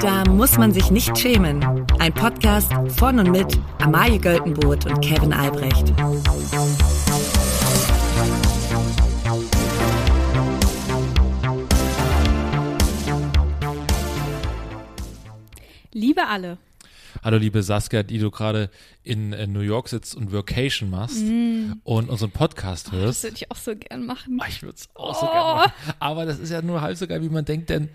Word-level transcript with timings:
Da 0.00 0.24
muss 0.28 0.56
man 0.58 0.72
sich 0.72 0.90
nicht 0.90 1.16
schämen. 1.16 1.62
Ein 1.98 2.12
Podcast 2.12 2.72
von 2.96 3.18
und 3.18 3.30
mit 3.30 3.58
Amalie 3.80 4.18
Göltenboot 4.18 4.86
und 4.86 5.00
Kevin 5.00 5.32
Albrecht. 5.32 5.92
Liebe 15.92 16.26
alle. 16.26 16.58
Hallo 17.22 17.38
liebe 17.38 17.62
Saskia, 17.62 18.02
die 18.02 18.18
du 18.18 18.30
gerade 18.30 18.70
in, 19.02 19.32
in 19.32 19.52
New 19.52 19.60
York 19.60 19.88
sitzt 19.88 20.14
und 20.14 20.32
Workation 20.32 20.90
machst 20.90 21.22
und 21.84 22.08
unseren 22.10 22.30
Podcast 22.30 22.88
Das 22.88 22.92
hörst. 22.92 23.22
würde 23.24 23.36
ich 23.36 23.50
auch 23.50 23.56
so 23.56 23.74
gern 23.74 24.04
machen. 24.06 24.38
Ah, 24.40 24.46
ich 24.48 24.62
würde 24.62 24.76
es 24.76 24.88
auch 24.94 25.14
so 25.18 25.26
gerne 25.26 25.54
machen. 25.56 25.72
Aber 25.98 26.26
das 26.26 26.38
ist 26.38 26.50
ja 26.50 26.60
nur 26.62 26.82
halb 26.82 26.96
so 26.96 27.06
geil, 27.06 27.22
wie 27.22 27.28
man 27.30 27.44
denkt, 27.44 27.70
denn 27.70 27.88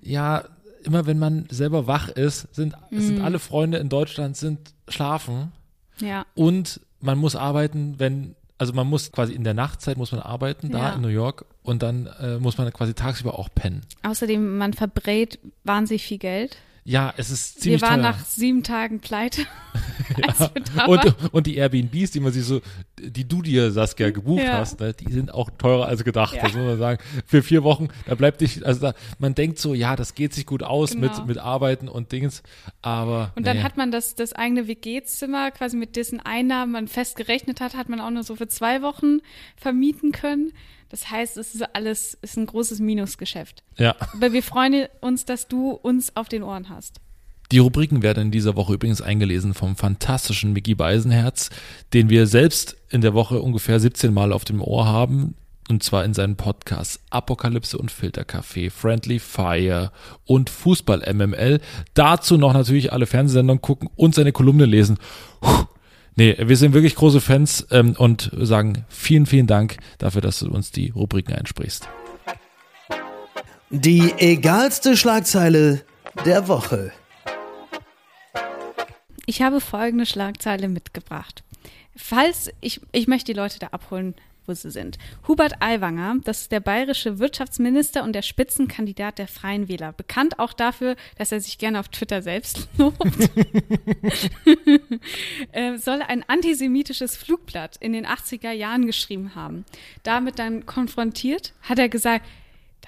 ja, 0.00 0.44
immer 0.86 1.06
wenn 1.06 1.18
man 1.18 1.46
selber 1.50 1.86
wach 1.86 2.08
ist, 2.08 2.54
sind, 2.54 2.74
sind 2.90 3.20
alle 3.22 3.38
Freunde 3.38 3.78
in 3.78 3.88
Deutschland 3.88 4.36
sind 4.36 4.74
schlafen 4.88 5.52
Ja. 6.00 6.26
und 6.34 6.80
man 7.00 7.18
muss 7.18 7.34
arbeiten, 7.36 7.94
wenn, 7.98 8.34
also 8.58 8.72
man 8.72 8.86
muss 8.86 9.10
quasi 9.12 9.32
in 9.32 9.44
der 9.44 9.54
Nachtzeit 9.54 9.96
muss 9.96 10.12
man 10.12 10.20
arbeiten, 10.20 10.70
da 10.70 10.78
Ja. 10.78 10.92
in 10.94 11.00
New 11.00 11.08
York 11.08 11.44
und 11.62 11.82
dann 11.82 12.06
äh, 12.20 12.38
muss 12.38 12.58
man 12.58 12.72
quasi 12.72 12.94
tagsüber 12.94 13.38
auch 13.38 13.48
pennen. 13.54 13.82
Außerdem, 14.02 14.58
man 14.58 14.72
verbrät 14.72 15.38
wahnsinnig 15.64 16.04
viel 16.04 16.18
Geld. 16.18 16.56
Ja, 16.84 17.14
es 17.16 17.30
ist 17.30 17.56
Wir 17.56 17.62
ziemlich 17.62 17.82
waren 17.82 18.00
teuer. 18.02 18.10
nach 18.10 18.24
sieben 18.24 18.62
Tagen 18.64 18.98
pleite. 18.98 19.42
wir 20.16 20.62
da 20.76 20.86
Und, 20.86 21.14
und 21.32 21.46
die 21.46 21.56
Airbnbs, 21.56 22.10
die 22.10 22.18
man 22.18 22.32
sich 22.32 22.44
so, 22.44 22.60
die 22.98 23.26
du 23.26 23.40
dir, 23.40 23.70
Saskia, 23.70 24.10
gebucht 24.10 24.42
Ja. 24.42 24.54
hast, 24.54 24.80
ne, 24.80 24.92
die 24.92 25.12
sind 25.12 25.32
auch 25.32 25.48
teurer 25.58 25.86
als 25.86 26.02
gedacht. 26.02 26.34
Ja. 26.34 26.42
Das 26.42 26.54
muss 26.54 26.64
man 26.66 26.78
sagen. 26.78 27.00
Für 27.24 27.42
vier 27.44 27.62
Wochen, 27.62 27.88
da 28.06 28.16
bleibt 28.16 28.40
dich, 28.40 28.66
also 28.66 28.80
da, 28.80 28.94
man 29.20 29.34
denkt 29.36 29.60
so, 29.60 29.74
ja, 29.74 29.94
das 29.94 30.14
geht 30.16 30.34
sich 30.34 30.44
gut 30.44 30.64
aus 30.64 30.90
Genau. 30.92 31.06
mit, 31.18 31.26
mit 31.26 31.38
Arbeiten 31.38 31.88
und 31.88 32.10
Dings, 32.10 32.42
aber. 32.82 33.32
Und 33.36 33.46
dann 33.46 33.58
nee. 33.58 33.62
hat 33.62 33.76
man 33.76 33.92
das, 33.92 34.16
das 34.16 34.32
eigene 34.32 34.66
WG-Zimmer 34.66 35.52
quasi 35.52 35.76
mit 35.76 35.94
dessen 35.94 36.18
Einnahmen 36.18 36.72
man 36.72 36.88
fest 36.88 37.14
gerechnet 37.16 37.60
hat, 37.60 37.76
hat 37.76 37.88
man 37.88 38.00
auch 38.00 38.10
nur 38.10 38.24
so 38.24 38.34
für 38.34 38.48
zwei 38.48 38.82
Wochen 38.82 39.20
vermieten 39.56 40.10
können. 40.10 40.52
Das 40.92 41.10
heißt, 41.10 41.38
es 41.38 41.54
ist 41.54 41.74
alles, 41.74 42.18
ist 42.20 42.36
ein 42.36 42.44
großes 42.44 42.78
Minusgeschäft. 42.78 43.64
Ja. 43.78 43.96
Aber 44.12 44.34
wir 44.34 44.42
freuen 44.42 44.88
uns, 45.00 45.24
dass 45.24 45.48
du 45.48 45.70
uns 45.70 46.14
auf 46.16 46.28
den 46.28 46.42
Ohren 46.42 46.68
hast. 46.68 47.00
Die 47.50 47.58
Rubriken 47.58 48.02
werden 48.02 48.24
in 48.24 48.30
dieser 48.30 48.56
Woche 48.56 48.74
übrigens 48.74 49.00
eingelesen 49.00 49.54
vom 49.54 49.74
fantastischen 49.74 50.52
Mickey 50.52 50.74
Beisenherz, 50.74 51.48
den 51.94 52.10
wir 52.10 52.26
selbst 52.26 52.76
in 52.90 53.00
der 53.00 53.14
Woche 53.14 53.40
ungefähr 53.40 53.80
17 53.80 54.12
Mal 54.12 54.34
auf 54.34 54.44
dem 54.44 54.60
Ohr 54.60 54.84
haben. 54.84 55.34
Und 55.70 55.82
zwar 55.82 56.04
in 56.04 56.12
seinen 56.12 56.36
Podcasts 56.36 57.00
Apokalypse 57.08 57.78
und 57.78 57.90
Filterkaffee, 57.90 58.68
Friendly 58.68 59.18
Fire 59.18 59.92
und 60.26 60.50
Fußball 60.50 61.10
MML. 61.10 61.60
Dazu 61.94 62.36
noch 62.36 62.52
natürlich 62.52 62.92
alle 62.92 63.06
Fernsehsendungen 63.06 63.62
gucken 63.62 63.88
und 63.96 64.14
seine 64.14 64.32
Kolumne 64.32 64.66
lesen. 64.66 64.98
Puh. 65.40 65.64
Nee, 66.14 66.36
wir 66.38 66.56
sind 66.56 66.74
wirklich 66.74 66.94
große 66.94 67.20
Fans 67.20 67.66
ähm, 67.70 67.94
und 67.96 68.30
sagen 68.36 68.84
vielen, 68.88 69.26
vielen 69.26 69.46
Dank 69.46 69.76
dafür, 69.98 70.20
dass 70.20 70.40
du 70.40 70.50
uns 70.50 70.70
die 70.70 70.90
Rubriken 70.90 71.34
einsprichst. 71.34 71.88
Die 73.70 74.12
egalste 74.18 74.96
Schlagzeile 74.96 75.82
der 76.26 76.48
Woche. 76.48 76.92
Ich 79.24 79.40
habe 79.40 79.60
folgende 79.60 80.04
Schlagzeile 80.04 80.68
mitgebracht. 80.68 81.42
Falls, 81.96 82.50
ich, 82.60 82.80
ich 82.92 83.06
möchte 83.06 83.32
die 83.32 83.38
Leute 83.38 83.58
da 83.58 83.68
abholen, 83.68 84.14
wo 84.46 84.54
sie 84.54 84.70
sind. 84.70 84.98
Hubert 85.28 85.60
Aiwanger, 85.60 86.16
das 86.24 86.42
ist 86.42 86.52
der 86.52 86.60
bayerische 86.60 87.18
Wirtschaftsminister 87.18 88.02
und 88.02 88.12
der 88.12 88.22
Spitzenkandidat 88.22 89.18
der 89.18 89.28
Freien 89.28 89.68
Wähler. 89.68 89.92
Bekannt 89.92 90.38
auch 90.38 90.52
dafür, 90.52 90.96
dass 91.16 91.32
er 91.32 91.40
sich 91.40 91.58
gerne 91.58 91.80
auf 91.80 91.88
Twitter 91.88 92.22
selbst 92.22 92.68
lobt. 92.78 92.98
äh, 95.52 95.76
soll 95.78 96.02
ein 96.02 96.24
antisemitisches 96.28 97.16
Flugblatt 97.16 97.76
in 97.78 97.92
den 97.92 98.06
80er 98.06 98.52
Jahren 98.52 98.86
geschrieben 98.86 99.34
haben. 99.34 99.64
Damit 100.02 100.38
dann 100.38 100.66
konfrontiert, 100.66 101.54
hat 101.62 101.78
er 101.78 101.88
gesagt, 101.88 102.26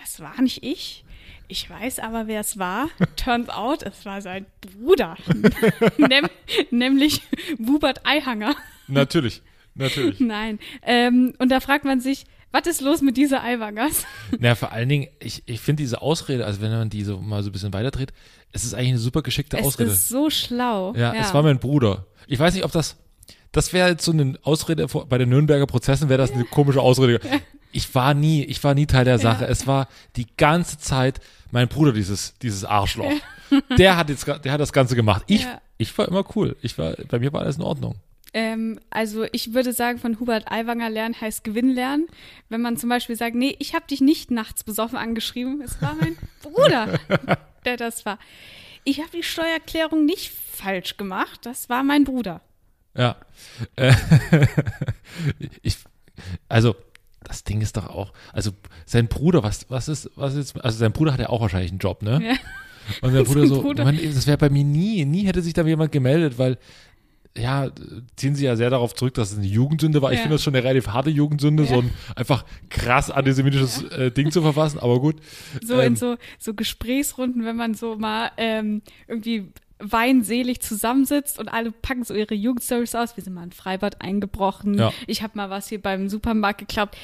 das 0.00 0.20
war 0.20 0.40
nicht 0.40 0.62
ich. 0.62 1.04
Ich 1.46 1.68
weiß 1.68 1.98
aber, 1.98 2.26
wer 2.26 2.40
es 2.40 2.58
war. 2.58 2.88
Turns 3.16 3.48
out, 3.48 3.82
es 3.82 4.04
war 4.06 4.22
sein 4.22 4.46
Bruder. 4.60 5.16
Nem, 5.98 6.26
nämlich 6.70 7.20
Hubert 7.58 8.00
Eihanger. 8.04 8.56
Natürlich, 8.88 9.42
natürlich. 9.74 10.20
Nein. 10.20 10.58
Ähm, 10.82 11.32
und 11.38 11.48
da 11.50 11.60
fragt 11.60 11.84
man 11.84 12.00
sich, 12.00 12.24
was 12.52 12.66
ist 12.66 12.80
los 12.80 13.02
mit 13.02 13.16
dieser 13.16 13.42
Eiwangers? 13.42 14.04
Naja, 14.38 14.54
vor 14.54 14.72
allen 14.72 14.88
Dingen, 14.88 15.08
ich, 15.20 15.42
ich 15.46 15.60
finde 15.60 15.82
diese 15.82 16.02
Ausrede, 16.02 16.46
also 16.46 16.60
wenn 16.60 16.70
man 16.70 16.90
die 16.90 17.02
so 17.04 17.20
mal 17.20 17.42
so 17.42 17.50
ein 17.50 17.52
bisschen 17.52 17.72
weiterdreht, 17.72 18.12
es 18.52 18.64
ist 18.64 18.74
eigentlich 18.74 18.90
eine 18.90 18.98
super 18.98 19.22
geschickte 19.22 19.58
Es 19.58 19.66
Ausrede. 19.66 19.90
ist 19.90 20.08
so 20.08 20.30
schlau. 20.30 20.94
ja, 20.94 21.12
es 21.14 21.34
war 21.34 21.42
mein 21.42 21.58
Bruder. 21.58 22.06
Ich 22.28 22.38
weiß 22.38 22.54
nicht, 22.54 22.64
ob 22.64 22.70
das, 22.72 22.96
das 23.52 23.72
wäre 23.72 23.88
jetzt 23.90 24.04
so 24.04 24.12
eine 24.12 24.38
Ausrede 24.42 24.86
bei 24.86 25.18
den 25.18 25.28
Nürnberger 25.28 25.66
Prozessen, 25.66 26.08
wäre 26.08 26.18
das 26.18 26.30
eine 26.32 26.44
komische 26.44 26.80
Ausrede. 26.80 27.20
Ich 27.76 27.92
war 27.92 28.14
nie, 28.14 28.44
ich 28.44 28.62
war 28.62 28.72
nie 28.74 28.86
Teil 28.86 29.04
der 29.04 29.18
Sache. 29.18 29.46
Es 29.48 29.66
war 29.66 29.88
die 30.14 30.28
ganze 30.36 30.78
Zeit 30.78 31.18
mein 31.50 31.66
Bruder, 31.66 31.90
dieses, 31.92 32.38
dieses 32.38 32.64
Arschloch. 32.64 33.10
Der 33.76 33.96
hat 33.96 34.10
jetzt, 34.10 34.28
der 34.28 34.52
hat 34.52 34.60
das 34.60 34.72
Ganze 34.72 34.94
gemacht. 34.94 35.24
Ich, 35.26 35.42
Ja. 35.42 35.60
ich 35.76 35.98
war 35.98 36.06
immer 36.06 36.24
cool. 36.36 36.54
Ich 36.62 36.78
war, 36.78 36.94
bei 37.08 37.18
mir 37.18 37.32
war 37.32 37.40
alles 37.40 37.56
in 37.56 37.62
Ordnung. 37.62 37.96
Ähm, 38.34 38.80
also 38.90 39.24
ich 39.30 39.54
würde 39.54 39.72
sagen, 39.72 39.98
von 39.98 40.18
Hubert 40.18 40.50
Aiwanger 40.50 40.90
lernen 40.90 41.20
heißt 41.20 41.44
Gewinn 41.44 41.70
lernen. 41.70 42.08
Wenn 42.48 42.60
man 42.60 42.76
zum 42.76 42.88
Beispiel 42.88 43.14
sagt, 43.14 43.36
nee, 43.36 43.54
ich 43.60 43.74
habe 43.74 43.86
dich 43.86 44.00
nicht 44.00 44.32
nachts 44.32 44.64
besoffen 44.64 44.98
angeschrieben, 44.98 45.62
es 45.62 45.80
war 45.80 45.94
mein 45.94 46.16
Bruder, 46.42 46.98
der 47.64 47.76
das 47.76 48.04
war. 48.04 48.18
Ich 48.82 48.98
habe 48.98 49.10
die 49.14 49.22
Steuererklärung 49.22 50.04
nicht 50.04 50.32
falsch 50.32 50.96
gemacht, 50.96 51.46
das 51.46 51.68
war 51.68 51.84
mein 51.84 52.02
Bruder. 52.02 52.42
Ja. 52.96 53.16
Äh, 53.76 53.94
ich, 55.62 55.76
also, 56.48 56.74
das 57.22 57.44
Ding 57.44 57.60
ist 57.60 57.76
doch 57.76 57.88
auch, 57.88 58.12
also 58.32 58.50
sein 58.84 59.06
Bruder, 59.06 59.44
was, 59.44 59.70
was 59.70 59.88
ist, 59.88 60.10
was 60.16 60.34
ist, 60.34 60.60
also 60.62 60.76
sein 60.76 60.92
Bruder 60.92 61.12
hat 61.12 61.20
ja 61.20 61.28
auch 61.28 61.40
wahrscheinlich 61.40 61.70
einen 61.70 61.78
Job, 61.78 62.02
ne? 62.02 62.20
Ja. 62.22 62.34
Und 63.00 63.12
sein 63.12 63.24
Bruder 63.32 63.46
so, 63.46 63.62
Bruder. 63.62 63.84
Mann, 63.84 63.98
das 64.02 64.26
wäre 64.26 64.38
bei 64.38 64.50
mir 64.50 64.64
nie, 64.64 65.04
nie 65.04 65.24
hätte 65.24 65.40
sich 65.40 65.54
da 65.54 65.64
jemand 65.64 65.92
gemeldet, 65.92 66.36
weil, 66.36 66.58
ja, 67.36 67.68
ziehen 68.16 68.34
sie 68.36 68.44
ja 68.44 68.54
sehr 68.56 68.70
darauf 68.70 68.94
zurück, 68.94 69.14
dass 69.14 69.32
es 69.32 69.38
eine 69.38 69.46
Jugendsünde 69.46 70.00
war. 70.02 70.12
Ich 70.12 70.18
Ja. 70.18 70.22
finde 70.22 70.36
das 70.36 70.42
schon 70.44 70.54
eine 70.54 70.62
relativ 70.64 70.88
harte 70.88 71.10
Jugendsünde, 71.10 71.64
so 71.64 71.78
ein 71.80 71.90
einfach 72.14 72.44
krass 72.70 73.10
antisemitisches 73.10 73.82
äh, 73.84 74.10
Ding 74.12 74.30
zu 74.30 74.40
verfassen, 74.40 74.78
aber 74.78 75.00
gut. 75.00 75.16
So 75.62 75.74
in 75.80 75.86
Ähm, 75.88 75.96
so, 75.96 76.16
so 76.38 76.54
Gesprächsrunden, 76.54 77.44
wenn 77.44 77.56
man 77.56 77.74
so 77.74 77.96
mal 77.96 78.30
ähm, 78.36 78.82
irgendwie 79.08 79.48
weinselig 79.80 80.60
zusammensitzt 80.62 81.38
und 81.38 81.48
alle 81.48 81.72
packen 81.72 82.04
so 82.04 82.14
ihre 82.14 82.34
Jugendstories 82.34 82.94
aus. 82.94 83.16
Wir 83.16 83.24
sind 83.24 83.34
mal 83.34 83.42
in 83.44 83.52
Freibad 83.52 84.00
eingebrochen. 84.00 84.78
Ja. 84.78 84.92
Ich 85.06 85.22
habe 85.22 85.36
mal 85.36 85.50
was 85.50 85.68
hier 85.68 85.82
beim 85.82 86.08
Supermarkt 86.08 86.60
geklappt. 86.60 86.96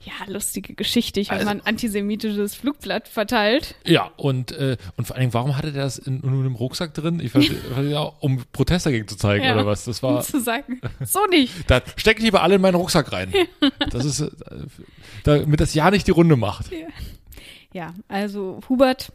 Ja, 0.00 0.12
lustige 0.32 0.74
Geschichte. 0.74 1.20
Ich 1.20 1.30
habe 1.30 1.40
Also- 1.40 1.50
mal 1.50 1.56
ein 1.60 1.66
antisemitisches 1.66 2.54
Flugblatt 2.54 3.08
verteilt. 3.08 3.74
Ja, 3.86 4.10
und, 4.16 4.52
äh, 4.52 4.76
und 4.96 5.06
vor 5.06 5.16
allen 5.16 5.22
Dingen, 5.22 5.34
warum 5.34 5.56
hatte 5.56 5.70
der 5.72 5.84
das 5.84 5.98
in, 5.98 6.20
in 6.20 6.28
einem 6.28 6.54
Rucksack 6.56 6.94
drin? 6.94 7.20
Ich 7.20 7.34
weiß, 7.34 7.50
ja, 7.90 8.00
um 8.20 8.42
Protest 8.52 8.86
dagegen 8.86 9.06
zu 9.06 9.16
zeigen, 9.16 9.44
Ja. 9.44 9.54
oder 9.54 9.66
was? 9.66 9.84
Das 9.84 10.02
Um 10.02 10.14
war. 10.14 10.22
zu 10.22 10.40
sagen, 10.40 10.80
so 11.04 11.24
nicht. 11.26 11.52
Da 11.68 11.82
steck 11.96 12.20
lieber 12.20 12.42
alle 12.42 12.56
in 12.56 12.60
meinen 12.60 12.74
Rucksack 12.74 13.12
rein. 13.12 13.32
Das 13.90 14.04
ist, 14.04 14.20
äh, 14.20 14.30
damit 15.24 15.60
das 15.60 15.74
ja 15.74 15.90
nicht 15.90 16.06
die 16.06 16.10
Runde 16.12 16.36
macht. 16.36 16.66
Ja, 17.72 17.92
also 18.08 18.60
Hubert, 18.68 19.12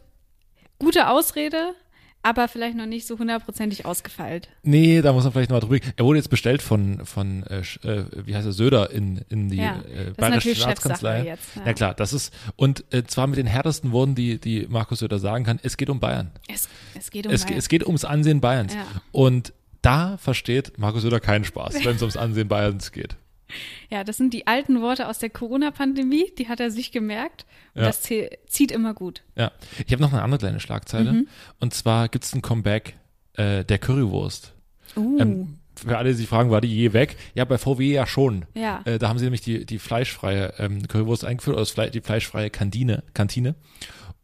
gute 0.78 1.08
Ausrede, 1.08 1.74
aber 2.22 2.48
vielleicht 2.48 2.76
noch 2.76 2.86
nicht 2.86 3.06
so 3.06 3.18
hundertprozentig 3.18 3.86
ausgefeilt. 3.86 4.48
Nee, 4.62 5.00
da 5.00 5.12
muss 5.12 5.24
man 5.24 5.32
vielleicht 5.32 5.50
noch 5.50 5.56
mal 5.56 5.66
drüber. 5.66 5.84
Er 5.96 6.04
wurde 6.04 6.18
jetzt 6.18 6.28
bestellt 6.28 6.60
von, 6.60 7.06
von 7.06 7.44
äh, 7.44 7.60
äh, 7.60 8.04
wie 8.26 8.34
heißt 8.36 8.46
er, 8.46 8.52
Söder 8.52 8.90
in, 8.90 9.24
in 9.30 9.48
die 9.48 9.56
Ja, 9.56 9.80
äh, 9.80 10.04
das 10.04 10.08
ist 10.08 10.16
Bayerische 10.16 10.54
Staatskanzlei. 10.54 11.24
Jetzt, 11.24 11.56
ja. 11.56 11.66
ja. 11.66 11.72
klar, 11.72 11.94
das 11.94 12.12
ist, 12.12 12.34
und 12.56 12.84
äh, 12.92 13.04
zwar 13.04 13.26
mit 13.26 13.38
den 13.38 13.46
härtesten 13.46 13.92
Worten, 13.92 14.14
die, 14.14 14.38
die 14.38 14.66
Markus 14.68 14.98
Söder 14.98 15.18
sagen 15.18 15.44
kann, 15.44 15.60
es 15.62 15.76
geht 15.76 15.88
um 15.88 15.98
Bayern. 15.98 16.30
Es, 16.46 16.68
es 16.94 17.10
geht 17.10 17.26
um 17.26 17.32
Es, 17.32 17.44
Bayern. 17.44 17.58
es 17.58 17.68
geht 17.68 17.86
ums 17.86 18.04
Ansehen 18.04 18.40
Bayerns. 18.40 18.74
Ja. 18.74 18.84
Und 19.12 19.54
da 19.80 20.18
versteht 20.18 20.78
Markus 20.78 21.02
Söder 21.02 21.20
keinen 21.20 21.44
Spaß, 21.44 21.74
wenn 21.84 21.96
es 21.96 22.02
ums 22.02 22.16
Ansehen 22.18 22.48
Bayerns 22.48 22.92
geht. 22.92 23.16
Ja, 23.90 24.04
das 24.04 24.16
sind 24.16 24.32
die 24.34 24.46
alten 24.46 24.80
Worte 24.80 25.08
aus 25.08 25.18
der 25.18 25.30
Corona-Pandemie, 25.30 26.32
die 26.38 26.48
hat 26.48 26.60
er 26.60 26.70
sich 26.70 26.92
gemerkt. 26.92 27.46
Und 27.74 27.82
Ja. 27.82 27.86
das 27.88 28.02
zie- 28.02 28.30
zieht 28.46 28.72
immer 28.72 28.94
gut. 28.94 29.22
Ja, 29.36 29.52
ich 29.86 29.92
habe 29.92 30.02
noch 30.02 30.12
eine 30.12 30.22
andere 30.22 30.38
kleine 30.40 30.60
Schlagzeile. 30.60 31.12
Mhm. 31.12 31.28
Und 31.60 31.74
zwar 31.74 32.08
gibt 32.08 32.24
es 32.24 32.34
ein 32.34 32.42
Comeback 32.42 32.96
äh, 33.34 33.64
der 33.64 33.78
Currywurst. 33.78 34.52
Uh, 34.96 35.18
Ähm, 35.20 35.58
für 35.76 35.96
alle, 35.96 36.10
die 36.10 36.16
sich 36.16 36.28
fragen, 36.28 36.50
war 36.50 36.60
die 36.60 36.68
je 36.74 36.92
weg? 36.92 37.16
Ja, 37.34 37.44
bei 37.44 37.56
VW 37.56 37.90
ja 37.92 38.06
schon. 38.06 38.44
Ja. 38.54 38.82
Äh, 38.84 38.98
da 38.98 39.08
haben 39.08 39.18
sie 39.18 39.24
nämlich 39.24 39.40
die, 39.40 39.64
die 39.64 39.78
fleischfreie 39.78 40.54
ähm, 40.58 40.86
Currywurst 40.88 41.24
eingeführt, 41.24 41.56
oder 41.56 41.64
Fle 41.66 41.90
die 41.90 42.00
fleischfreie 42.00 42.50
Kantine. 42.50 43.02
Kantine. 43.14 43.54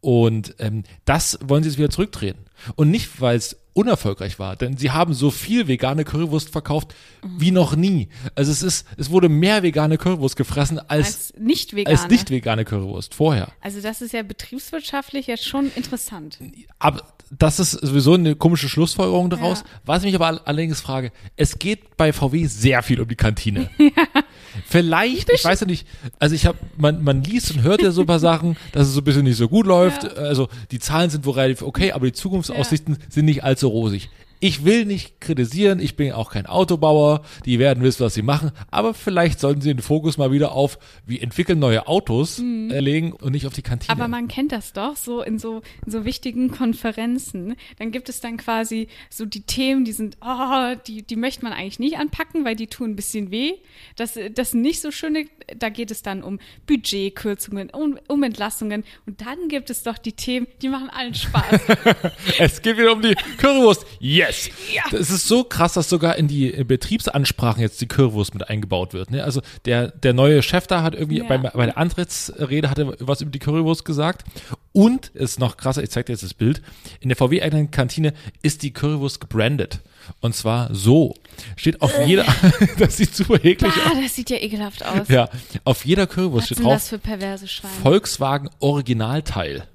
Und 0.00 0.54
ähm, 0.58 0.82
das 1.04 1.38
wollen 1.42 1.62
sie 1.62 1.70
jetzt 1.70 1.78
wieder 1.78 1.90
zurückdrehen. 1.90 2.36
Und 2.74 2.90
nicht, 2.90 3.20
weil 3.20 3.36
es 3.36 3.56
unerfolgreich 3.76 4.38
war, 4.38 4.56
denn 4.56 4.76
sie 4.76 4.90
haben 4.90 5.12
so 5.12 5.30
viel 5.30 5.68
vegane 5.68 6.04
Currywurst 6.04 6.50
verkauft 6.50 6.94
wie 7.22 7.50
noch 7.50 7.76
nie. 7.76 8.08
Also 8.34 8.50
es 8.50 8.62
ist, 8.62 8.86
es 8.96 9.10
wurde 9.10 9.28
mehr 9.28 9.62
vegane 9.62 9.98
Currywurst 9.98 10.36
gefressen 10.36 10.78
als, 10.78 11.06
als 11.06 11.34
nicht 11.38 11.76
vegane. 11.76 11.98
als 11.98 12.08
nicht 12.08 12.30
vegane 12.30 12.64
Currywurst 12.64 13.14
vorher. 13.14 13.48
Also 13.60 13.80
das 13.82 14.00
ist 14.00 14.12
ja 14.12 14.22
betriebswirtschaftlich 14.22 15.26
jetzt 15.26 15.44
schon 15.44 15.70
interessant. 15.76 16.38
Aber 16.78 17.02
das 17.30 17.58
ist 17.58 17.72
sowieso 17.72 18.14
eine 18.14 18.36
komische 18.36 18.68
Schlussfolgerung 18.68 19.30
daraus. 19.30 19.60
Ja. 19.60 19.66
Was 19.84 19.98
ich 20.02 20.06
mich 20.06 20.14
aber 20.14 20.26
all- 20.26 20.40
allerdings 20.44 20.80
frage, 20.80 21.10
es 21.36 21.58
geht 21.58 21.96
bei 21.96 22.12
VW 22.12 22.46
sehr 22.46 22.82
viel 22.82 23.00
um 23.00 23.08
die 23.08 23.16
Kantine. 23.16 23.68
Vielleicht, 24.66 25.30
ich 25.30 25.44
weiß 25.44 25.60
ja 25.60 25.66
nicht, 25.66 25.86
also 26.18 26.34
ich 26.34 26.46
habe, 26.46 26.58
man, 26.76 27.02
man 27.02 27.22
liest 27.22 27.50
und 27.52 27.62
hört 27.62 27.82
ja 27.82 27.90
so 27.90 28.02
ein 28.02 28.06
paar 28.06 28.18
Sachen, 28.20 28.56
dass 28.72 28.86
es 28.88 28.94
so 28.94 29.00
ein 29.00 29.04
bisschen 29.04 29.24
nicht 29.24 29.36
so 29.36 29.48
gut 29.48 29.66
läuft. 29.66 30.04
Ja. 30.04 30.10
Also 30.10 30.48
die 30.70 30.78
Zahlen 30.78 31.10
sind 31.10 31.24
wohl 31.26 31.34
relativ 31.34 31.62
okay, 31.62 31.92
aber 31.92 32.06
die 32.06 32.12
Zukunftsaussichten 32.12 32.98
sind 33.08 33.26
nicht 33.26 33.44
allzu 33.44 33.68
rosig. 33.68 34.08
Ich 34.40 34.64
will 34.64 34.84
nicht 34.84 35.20
kritisieren, 35.20 35.80
ich 35.80 35.96
bin 35.96 36.12
auch 36.12 36.30
kein 36.30 36.46
Autobauer, 36.46 37.22
die 37.44 37.58
werden 37.58 37.82
wissen, 37.82 38.04
was 38.04 38.14
sie 38.14 38.22
machen, 38.22 38.52
aber 38.70 38.94
vielleicht 38.94 39.40
sollten 39.40 39.60
sie 39.60 39.72
den 39.72 39.82
Fokus 39.82 40.18
mal 40.18 40.30
wieder 40.30 40.52
auf, 40.52 40.78
wie 41.06 41.20
entwickeln 41.20 41.58
neue 41.58 41.86
Autos 41.86 42.38
äh, 42.38 42.80
legen 42.80 43.12
und 43.12 43.32
nicht 43.32 43.46
auf 43.46 43.54
die 43.54 43.62
Kantine. 43.62 43.90
Aber 43.90 44.08
man 44.08 44.28
kennt 44.28 44.52
das 44.52 44.72
doch, 44.72 44.96
so 44.96 45.22
in 45.22 45.38
so, 45.38 45.62
in 45.84 45.92
so 45.92 46.04
wichtigen 46.04 46.50
Konferenzen. 46.50 47.56
Dann 47.78 47.90
gibt 47.92 48.08
es 48.08 48.20
dann 48.20 48.36
quasi 48.36 48.88
so 49.10 49.24
die 49.24 49.42
Themen, 49.42 49.84
die 49.84 49.92
sind, 49.92 50.16
oh, 50.20 50.74
die, 50.86 51.02
die 51.02 51.16
möchte 51.16 51.42
man 51.44 51.52
eigentlich 51.52 51.78
nicht 51.78 51.96
anpacken, 51.96 52.44
weil 52.44 52.56
die 52.56 52.66
tun 52.66 52.90
ein 52.90 52.96
bisschen 52.96 53.30
weh. 53.30 53.52
Das, 53.96 54.18
das 54.34 54.50
sind 54.50 54.60
nicht 54.60 54.80
so 54.80 54.90
schöne, 54.90 55.26
da 55.56 55.68
geht 55.70 55.90
es 55.90 56.02
dann 56.02 56.22
um 56.22 56.38
Budgetkürzungen, 56.66 57.70
um, 57.70 57.98
um 58.08 58.22
Entlastungen. 58.22 58.84
Und 59.06 59.20
dann 59.20 59.48
gibt 59.48 59.70
es 59.70 59.82
doch 59.82 59.98
die 59.98 60.12
Themen, 60.12 60.46
die 60.62 60.68
machen 60.68 60.90
allen 60.90 61.14
Spaß. 61.14 61.60
Es 62.38 62.62
geht 62.62 62.76
wieder 62.76 62.92
um 62.92 63.02
die 63.02 63.14
Currywurst. 63.38 63.86
Yes. 64.26 64.50
Ja. 64.72 64.82
Das 64.90 65.10
ist 65.10 65.28
so 65.28 65.44
krass, 65.44 65.74
dass 65.74 65.88
sogar 65.88 66.16
in 66.16 66.28
die 66.28 66.52
äh, 66.52 66.64
Betriebsansprachen 66.64 67.60
jetzt 67.62 67.80
die 67.80 67.86
Currywurst 67.86 68.34
mit 68.34 68.48
eingebaut 68.48 68.92
wird. 68.92 69.10
Ne? 69.10 69.24
Also 69.24 69.40
der, 69.64 69.88
der 69.88 70.12
neue 70.12 70.42
Chef 70.42 70.66
da 70.66 70.82
hat 70.82 70.94
irgendwie 70.94 71.18
Ja. 71.18 71.24
bei, 71.24 71.38
bei 71.38 71.66
der 71.66 71.78
Antrittsrede 71.78 72.70
hat 72.70 72.78
er 72.78 72.94
was 73.00 73.20
über 73.20 73.30
die 73.30 73.38
Currywurst 73.38 73.84
gesagt. 73.84 74.24
Und 74.72 75.08
ist 75.08 75.38
noch 75.40 75.56
krasser, 75.56 75.82
ich 75.82 75.90
zeig 75.90 76.06
dir 76.06 76.12
jetzt 76.12 76.22
das 76.22 76.34
Bild. 76.34 76.60
In 77.00 77.08
der 77.08 77.16
VW-eigenen 77.16 77.70
Kantine 77.70 78.12
ist 78.42 78.62
die 78.62 78.72
Currywurst 78.72 79.20
gebrandet. 79.20 79.80
Und 80.20 80.34
zwar 80.34 80.74
so. 80.74 81.14
Steht 81.56 81.80
auf 81.80 81.92
jeder, 82.06 82.26
das 82.78 82.98
sieht 82.98 83.14
super 83.14 83.42
eklig 83.42 83.72
ah, 83.74 83.90
aus. 83.92 83.98
das 84.02 84.14
sieht 84.14 84.28
ja 84.30 84.36
ekelhaft 84.36 84.84
aus. 84.84 85.08
Ja, 85.08 85.28
auf 85.64 85.84
jeder 85.86 86.06
Currywurst 86.06 86.50
Was 86.50 86.56
steht 86.56 86.64
drauf 86.64 86.74
das 86.74 86.88
für 86.90 86.98
perverse 86.98 87.48
Schweine? 87.48 87.74
Volkswagen 87.82 88.50
Originalteil. 88.58 89.66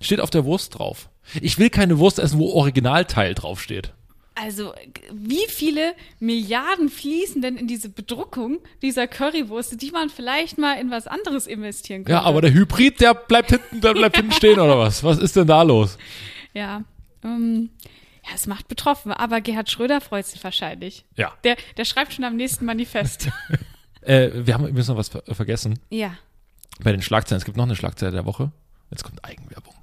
Steht 0.00 0.20
auf 0.20 0.30
der 0.30 0.44
Wurst 0.44 0.76
drauf. 0.78 1.08
Ich 1.40 1.58
will 1.58 1.70
keine 1.70 1.98
Wurst 1.98 2.18
essen, 2.18 2.38
wo 2.38 2.50
Originalteil 2.52 3.34
draufsteht. 3.34 3.92
Also, 4.38 4.74
wie 5.10 5.46
viele 5.48 5.94
Milliarden 6.20 6.90
fließen 6.90 7.40
denn 7.40 7.56
in 7.56 7.66
diese 7.66 7.88
Bedruckung 7.88 8.58
dieser 8.82 9.06
Currywurst, 9.06 9.80
die 9.80 9.90
man 9.90 10.10
vielleicht 10.10 10.58
mal 10.58 10.74
in 10.78 10.90
was 10.90 11.06
anderes 11.06 11.46
investieren 11.46 12.04
könnte? 12.04 12.12
Ja, 12.12 12.22
aber 12.22 12.42
der 12.42 12.52
Hybrid, 12.52 13.00
der 13.00 13.14
bleibt 13.14 13.48
hinten, 13.48 13.80
der 13.80 13.94
bleibt 13.94 14.16
hinten 14.16 14.32
stehen 14.32 14.60
oder 14.60 14.78
was? 14.78 15.02
Was 15.02 15.18
ist 15.18 15.36
denn 15.36 15.46
da 15.46 15.62
los? 15.62 15.98
Ja, 16.54 16.84
ähm, 17.22 17.68
ja, 18.24 18.30
es 18.34 18.46
macht 18.46 18.66
betroffen, 18.66 19.12
aber 19.12 19.42
Gerhard 19.42 19.70
Schröder 19.70 20.00
freut 20.00 20.24
sich 20.24 20.42
wahrscheinlich. 20.42 21.04
Ja. 21.16 21.34
Der, 21.44 21.56
der 21.76 21.84
schreibt 21.84 22.14
schon 22.14 22.24
am 22.24 22.36
nächsten 22.36 22.64
Manifest. 22.64 23.28
Äh, 24.02 24.46
wir 24.46 24.54
haben 24.54 24.62
übrigens 24.62 24.86
noch 24.86 24.96
was 24.96 25.08
ver 25.08 25.24
vergessen 25.34 25.80
ja. 25.90 26.16
bei 26.78 26.92
den 26.92 27.02
Schlagzeilen. 27.02 27.38
Es 27.40 27.44
gibt 27.44 27.56
noch 27.56 27.64
eine 27.64 27.74
Schlagzeile 27.74 28.12
der 28.12 28.24
Woche. 28.24 28.52
Jetzt 28.92 29.02
kommt 29.02 29.24
Eigenwerbung. 29.24 29.74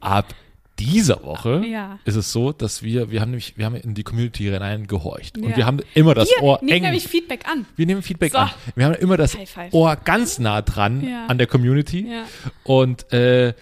Ab 0.00 0.34
dieser 0.78 1.22
Woche 1.22 1.62
Ja. 1.66 1.98
ist 2.04 2.16
es 2.16 2.32
so, 2.32 2.52
dass 2.52 2.82
wir, 2.82 3.10
wir 3.10 3.20
haben 3.20 3.30
nämlich, 3.30 3.56
wir 3.56 3.66
haben 3.66 3.76
in 3.76 3.94
die 3.94 4.02
Community 4.02 4.44
hinein 4.44 4.86
gehorcht. 4.86 5.36
Und 5.38 5.50
Ja. 5.50 5.56
wir 5.56 5.66
haben 5.66 5.80
immer 5.94 6.14
das 6.14 6.28
Hier, 6.28 6.42
Ohr 6.42 6.58
nehmen 6.62 6.72
eng. 6.76 6.82
nämlich 6.82 7.06
Feedback 7.06 7.46
an. 7.48 7.66
Wir 7.76 7.86
nehmen 7.86 8.02
Feedback 8.02 8.32
So. 8.32 8.38
an. 8.38 8.50
Wir 8.74 8.86
haben 8.86 8.94
immer 8.94 9.16
das. 9.16 9.36
Ohr 9.72 9.96
ganz 9.96 10.38
nah 10.38 10.62
dran 10.62 11.06
Ja. 11.06 11.26
an 11.26 11.38
der 11.38 11.46
Community. 11.46 12.08
Und 12.64 13.12
äh, 13.12 13.54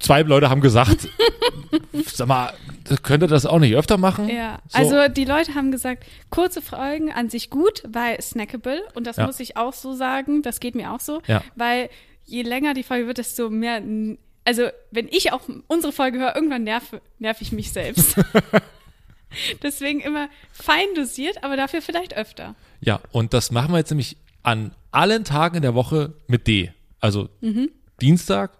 zwei 0.00 0.22
Leute 0.22 0.50
haben 0.50 0.60
gesagt, 0.62 1.08
sag 2.06 2.28
mal, 2.28 2.52
könnt 3.02 3.22
ihr 3.22 3.28
das 3.28 3.46
auch 3.46 3.58
nicht 3.58 3.74
öfter 3.76 3.96
machen? 3.98 4.28
Ja, 4.28 4.60
So. 4.68 4.78
also 4.78 5.12
die 5.12 5.24
Leute 5.24 5.54
haben 5.54 5.70
gesagt, 5.70 6.04
kurze 6.30 6.60
Folgen 6.62 7.12
an 7.12 7.30
sich 7.30 7.50
gut, 7.50 7.82
weil 7.88 8.20
snackable 8.20 8.82
und 8.94 9.06
das 9.06 9.16
muss 9.18 9.38
ich 9.40 9.56
auch 9.56 9.72
so 9.74 9.94
sagen, 9.94 10.42
das 10.42 10.60
geht 10.60 10.74
mir 10.74 10.92
auch 10.92 11.00
so, 11.00 11.20
weil 11.56 11.88
je 12.24 12.42
länger 12.42 12.74
die 12.74 12.82
Folge 12.82 13.06
wird, 13.06 13.18
desto 13.18 13.50
mehr, 13.50 13.82
also 14.44 14.68
wenn 14.90 15.08
ich 15.08 15.32
auch 15.32 15.42
unsere 15.66 15.92
Folge 15.92 16.18
höre, 16.18 16.34
irgendwann 16.34 16.64
nerv, 16.64 17.00
nerv 17.18 17.40
ich 17.40 17.52
mich 17.52 17.72
selbst. 17.72 18.16
Deswegen 19.62 20.00
immer 20.00 20.28
fein 20.52 20.86
dosiert, 20.94 21.42
aber 21.42 21.56
dafür 21.56 21.82
vielleicht 21.82 22.16
öfter. 22.16 22.54
Ja, 22.80 23.00
und 23.12 23.34
das 23.34 23.50
machen 23.50 23.72
wir 23.72 23.78
jetzt 23.78 23.90
nämlich 23.90 24.16
an 24.42 24.72
allen 24.90 25.24
Tagen 25.24 25.56
in 25.56 25.62
der 25.62 25.74
Woche 25.74 26.14
mit 26.28 26.46
D. 26.46 26.72
Also 27.00 27.28
Dienstag 28.00 28.52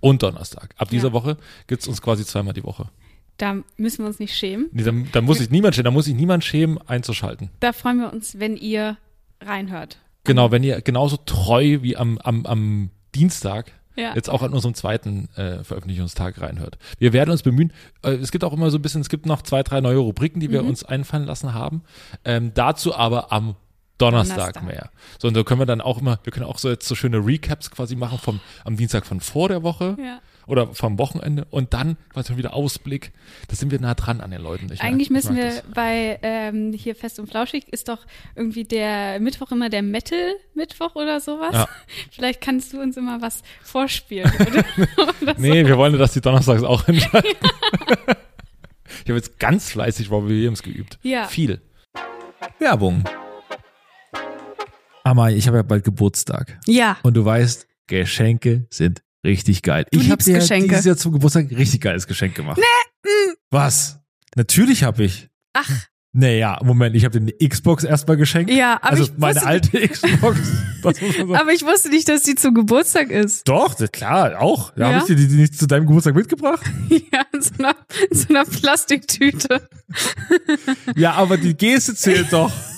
und 0.00 0.22
Donnerstag. 0.22 0.74
Ab 0.76 0.90
dieser 0.90 1.08
Ja. 1.08 1.12
Woche 1.12 1.36
gibt's 1.66 1.88
uns 1.88 2.02
quasi 2.02 2.24
zweimal 2.24 2.54
die 2.54 2.64
Woche. 2.64 2.90
Da 3.38 3.56
müssen 3.76 4.02
wir 4.02 4.08
uns 4.08 4.18
nicht 4.18 4.36
schämen. 4.36 4.68
Nee, 4.72 4.82
da, 4.82 4.92
da 5.12 5.20
muss 5.20 5.38
sich 5.38 5.50
niemand 5.50 5.74
schämen, 5.74 5.84
da 5.84 5.90
muss 5.92 6.06
sich 6.06 6.14
niemand 6.14 6.44
schämen, 6.44 6.78
einzuschalten. 6.88 7.50
Da 7.60 7.72
freuen 7.72 8.00
wir 8.00 8.12
uns, 8.12 8.38
wenn 8.40 8.56
ihr 8.56 8.96
reinhört. 9.40 9.98
Genau, 10.24 10.50
wenn 10.50 10.64
ihr 10.64 10.80
genauso 10.80 11.16
treu 11.18 11.78
wie 11.82 11.96
am, 11.96 12.18
am, 12.18 12.44
am 12.46 12.90
Dienstag 13.14 13.72
Ja. 13.96 14.14
jetzt 14.14 14.30
auch 14.30 14.42
an 14.42 14.52
unserem 14.52 14.74
zweiten 14.74 15.28
äh, 15.36 15.64
Veröffentlichungstag 15.64 16.40
reinhört. 16.40 16.78
Wir 16.98 17.12
werden 17.12 17.30
uns 17.30 17.42
bemühen. 17.42 17.72
Äh, 18.02 18.12
es 18.12 18.30
gibt 18.30 18.44
auch 18.44 18.52
immer 18.52 18.70
so 18.70 18.78
ein 18.78 18.82
bisschen, 18.82 19.00
es 19.00 19.08
gibt 19.08 19.26
noch 19.26 19.42
zwei, 19.42 19.62
drei 19.62 19.80
neue 19.80 19.98
Rubriken, 19.98 20.40
die 20.40 20.50
wir 20.50 20.62
Mhm. 20.62 20.68
uns 20.68 20.84
einfallen 20.84 21.24
lassen 21.24 21.52
haben. 21.54 21.82
Ähm, 22.24 22.52
dazu 22.54 22.94
aber 22.94 23.32
am 23.32 23.56
Donnerstag, 23.98 24.36
Donnerstag. 24.54 24.62
mehr. 24.64 24.90
So, 25.18 25.26
und 25.26 25.36
da 25.36 25.42
können 25.42 25.60
wir 25.60 25.66
dann 25.66 25.80
auch 25.80 25.98
immer, 25.98 26.20
wir 26.22 26.32
können 26.32 26.46
auch 26.46 26.58
so 26.58 26.68
jetzt 26.68 26.86
so 26.86 26.94
schöne 26.94 27.18
Recaps 27.18 27.68
quasi 27.72 27.96
machen 27.96 28.18
vom 28.18 28.38
am 28.64 28.76
Dienstag 28.76 29.04
von 29.04 29.18
vor 29.18 29.48
der 29.48 29.64
Woche 29.64 29.96
Ja. 29.98 30.20
Oder 30.48 30.74
vom 30.74 30.98
Wochenende 30.98 31.46
und 31.50 31.74
dann 31.74 31.96
quasi 32.12 32.36
wieder 32.36 32.54
Ausblick. 32.54 33.12
Da 33.48 33.54
sind 33.54 33.70
wir 33.70 33.80
nah 33.80 33.94
dran 33.94 34.20
an 34.20 34.30
den 34.30 34.42
Leuten. 34.42 34.72
Ich 34.72 34.80
Eigentlich 34.80 35.08
ich 35.08 35.10
müssen 35.10 35.36
wir 35.36 35.44
das. 35.44 35.62
bei 35.74 36.18
ähm, 36.22 36.72
hier 36.72 36.94
fest 36.94 37.20
und 37.20 37.28
flauschig 37.28 37.68
ist 37.68 37.88
doch 37.88 38.06
irgendwie 38.34 38.64
der 38.64 39.20
Mittwoch 39.20 39.52
immer 39.52 39.68
der 39.68 39.82
Metal-Mittwoch 39.82 40.96
oder 40.96 41.20
sowas. 41.20 41.52
Ja. 41.52 41.68
Vielleicht 42.10 42.40
kannst 42.40 42.72
du 42.72 42.80
uns 42.80 42.96
immer 42.96 43.20
was 43.20 43.42
vorspielen. 43.62 44.32
Oder? 44.40 44.64
oder 45.22 45.34
so. 45.36 45.40
Nee, 45.40 45.66
wir 45.66 45.76
wollen, 45.76 45.96
dass 45.98 46.14
die 46.14 46.20
Donnerstags 46.20 46.62
auch 46.62 46.88
entscheiden. 46.88 47.30
ich 49.04 49.10
habe 49.10 49.16
jetzt 49.16 49.38
ganz 49.38 49.70
fleißig 49.70 50.10
Robbie 50.10 50.30
Williams 50.30 50.62
geübt. 50.62 50.98
Ja. 51.02 51.26
Viel. 51.26 51.60
Werbung. 52.58 53.04
Amai, 55.04 55.34
ich 55.34 55.46
habe 55.46 55.58
ja 55.58 55.62
bald 55.62 55.84
Geburtstag. 55.84 56.58
Ja. 56.66 56.96
Und 57.02 57.14
du 57.14 57.24
weißt, 57.24 57.66
Geschenke 57.86 58.66
sind 58.70 59.02
richtig 59.28 59.62
geil. 59.62 59.84
Du 59.92 60.00
ich 60.00 60.10
habe 60.10 60.22
dir 60.22 60.34
Geschenke. 60.38 60.68
dieses 60.68 60.84
Jahr 60.84 60.96
zum 60.96 61.12
Geburtstag 61.12 61.50
ein 61.50 61.54
richtig 61.56 61.80
geiles 61.82 62.06
Geschenk 62.06 62.34
gemacht. 62.34 62.58
Nee. 62.58 63.34
Was? 63.50 63.98
Natürlich 64.36 64.82
habe 64.84 65.04
ich. 65.04 65.28
Ach, 65.54 65.70
Naja, 66.12 66.58
Moment, 66.64 66.96
ich 66.96 67.04
habe 67.04 67.20
dir 67.20 67.32
eine 67.38 67.48
Xbox 67.48 67.84
erstmal 67.84 68.16
geschenkt. 68.16 68.50
Ja, 68.50 68.76
aber 68.80 68.90
also 68.90 69.02
ich 69.04 69.12
meine 69.18 69.44
alte 69.44 69.86
Xbox. 69.88 70.38
Man 70.82 70.94
sagen. 70.94 71.34
aber 71.36 71.52
ich 71.52 71.62
wusste 71.64 71.88
nicht, 71.90 72.08
dass 72.08 72.22
sie 72.22 72.34
zum 72.34 72.54
Geburtstag 72.54 73.10
ist. 73.10 73.46
Doch, 73.48 73.76
klar, 73.92 74.40
auch. 74.40 74.70
Da 74.74 74.80
Ja? 74.82 74.86
habe 74.88 74.98
ich 74.98 75.04
dir 75.04 75.16
die, 75.16 75.28
die 75.28 75.36
nicht 75.36 75.58
zu 75.58 75.66
deinem 75.66 75.86
Geburtstag 75.86 76.14
mitgebracht. 76.14 76.64
Ja, 77.12 77.22
in 77.32 77.42
so 77.42 77.50
einer, 77.58 77.74
in 78.10 78.16
so 78.16 78.28
einer 78.30 78.44
Plastiktüte. 78.44 79.68
Ja, 80.96 81.12
aber 81.12 81.36
die 81.36 81.54
Geste 81.56 81.94
zählt 81.94 82.32
doch. 82.32 82.52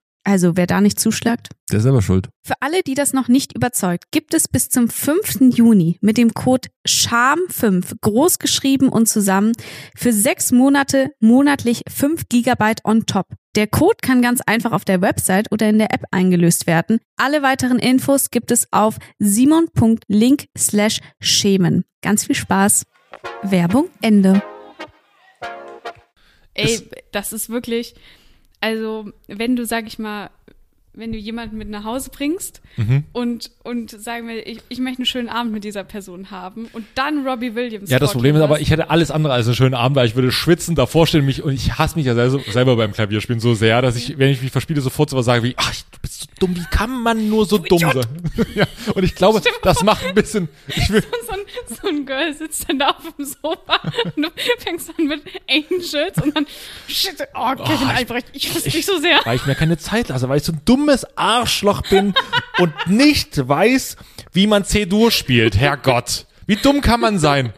Also 0.23 0.55
wer 0.55 0.67
da 0.67 0.81
nicht 0.81 0.99
zuschlagt. 0.99 1.49
Der 1.71 1.77
ist 1.77 1.83
selber 1.83 2.01
schuld. 2.01 2.29
Für 2.45 2.53
alle, 2.59 2.83
die 2.83 2.93
das 2.93 3.13
noch 3.13 3.27
nicht 3.27 3.55
überzeugt, 3.55 4.11
gibt 4.11 4.33
es 4.33 4.47
bis 4.47 4.69
zum 4.69 4.87
5. 4.87 5.55
Juni 5.55 5.97
mit 6.01 6.17
dem 6.17 6.33
Code 6.33 6.69
SHAM5 6.87 7.95
groß 8.01 8.37
geschrieben 8.37 8.89
und 8.89 9.07
zusammen 9.07 9.53
für 9.95 10.13
sechs 10.13 10.51
Monate 10.51 11.11
monatlich 11.19 11.83
5 11.89 12.29
Gigabyte 12.29 12.85
on 12.85 13.05
top. 13.05 13.33
Der 13.55 13.67
Code 13.67 13.97
kann 14.01 14.21
ganz 14.21 14.41
einfach 14.41 14.71
auf 14.71 14.85
der 14.85 15.01
Website 15.01 15.51
oder 15.51 15.67
in 15.67 15.79
der 15.79 15.93
App 15.93 16.05
eingelöst 16.11 16.67
werden. 16.67 16.99
Alle 17.17 17.41
weiteren 17.41 17.79
Infos 17.79 18.29
gibt 18.29 18.51
es 18.51 18.67
auf 18.71 18.97
simon.link 19.19 20.45
slash 20.57 20.99
schämen. 21.19 21.83
Ganz 22.01 22.25
viel 22.25 22.35
Spaß. 22.35 22.83
Werbung 23.43 23.89
Ende. 24.01 24.41
Ey, 26.53 26.81
das 27.11 27.33
ist 27.33 27.49
wirklich, 27.49 27.95
Also, 28.61 29.11
wenn 29.27 29.55
du, 29.55 29.65
sag 29.65 29.87
ich 29.87 29.99
mal, 29.99 30.29
wenn 30.93 31.11
du 31.13 31.17
jemanden 31.17 31.57
mit 31.57 31.69
nach 31.69 31.83
Hause 31.85 32.09
bringst 32.11 32.61
Mhm. 32.77 33.03
und, 33.13 33.51
und 33.63 33.91
sagen 33.91 34.27
wir, 34.27 34.45
ich, 34.45 34.59
ich 34.69 34.79
möchte 34.79 34.99
einen 34.99 35.05
schönen 35.05 35.29
Abend 35.29 35.51
mit 35.53 35.63
dieser 35.63 35.83
Person 35.83 36.31
haben 36.31 36.67
und 36.73 36.85
dann 36.95 37.25
Robbie 37.27 37.55
Williams. 37.55 37.89
Ja, 37.89 37.99
das 37.99 38.11
Problem 38.13 38.35
ist 38.35 38.41
aber, 38.41 38.59
ich 38.61 38.71
hätte 38.71 38.89
alles 38.89 39.09
andere 39.11 39.33
als 39.33 39.45
einen 39.45 39.55
schönen 39.55 39.73
Abend, 39.73 39.95
weil 39.95 40.05
ich 40.07 40.15
würde 40.15 40.31
schwitzen, 40.31 40.75
davor 40.75 41.07
stehen 41.07 41.25
mich 41.25 41.43
und 41.43 41.53
ich 41.53 41.77
hasse 41.77 41.95
mich 41.97 42.05
ja 42.05 42.13
selber, 42.13 42.39
selber 42.51 42.75
beim 42.75 42.91
Klavierspielen 42.91 43.39
so 43.39 43.53
sehr, 43.53 43.81
dass 43.81 43.95
ich, 43.95 44.17
wenn 44.19 44.29
ich 44.29 44.41
mich 44.41 44.51
verspiele, 44.51 44.79
sofort 44.81 45.09
so 45.09 45.17
was 45.17 45.25
sage 45.25 45.43
wie, 45.43 45.53
ach, 45.57 45.73
so 45.73 45.83
dumm, 46.41 46.55
wie 46.55 46.65
kann 46.71 47.01
man 47.01 47.29
nur 47.29 47.45
so 47.45 47.57
dumm 47.57 47.79
sein? 47.79 48.01
ja, 48.55 48.65
und 48.95 49.03
ich 49.03 49.15
glaube, 49.15 49.41
das 49.63 49.83
macht 49.83 50.05
ein 50.05 50.13
bisschen, 50.15 50.49
ich 50.67 50.89
will, 50.89 51.03
Und 51.03 51.27
so 51.27 51.31
ein, 51.33 51.75
so 51.81 51.87
ein 51.87 52.05
Girl 52.05 52.33
sitzt 52.33 52.67
dann 52.69 52.79
da 52.79 52.89
auf 52.89 53.15
dem 53.17 53.25
Sofa 53.25 53.79
und 54.15 54.23
du 54.23 54.29
fängst 54.59 54.91
an 54.97 55.05
mit 55.07 55.21
Angels 55.49 56.17
und 56.21 56.35
dann, 56.35 56.47
shit, 56.87 57.15
oh, 57.35 57.55
Kevin 57.55 57.75
ich- 57.89 57.95
Albrecht, 57.95 58.27
ich 58.33 58.49
hasse 58.53 58.69
dich 58.69 58.85
so 58.85 58.99
sehr. 58.99 59.19
weil 59.23 59.35
ich 59.35 59.45
mir 59.45 59.55
keine 59.55 59.77
Zeit 59.77 60.09
lasse, 60.09 60.27
weil 60.29 60.37
ich 60.37 60.43
so 60.43 60.51
ein 60.53 60.61
dummes 60.65 61.05
Arschloch 61.17 61.81
bin 61.83 62.13
und 62.57 62.73
nicht 62.87 63.47
weiß, 63.47 63.97
wie 64.33 64.47
man 64.47 64.65
C-Dur 64.65 65.11
spielt, 65.11 65.57
Herrgott. 65.57 66.25
Wie 66.47 66.55
dumm 66.55 66.81
kann 66.81 66.99
man 66.99 67.19
sein? 67.19 67.53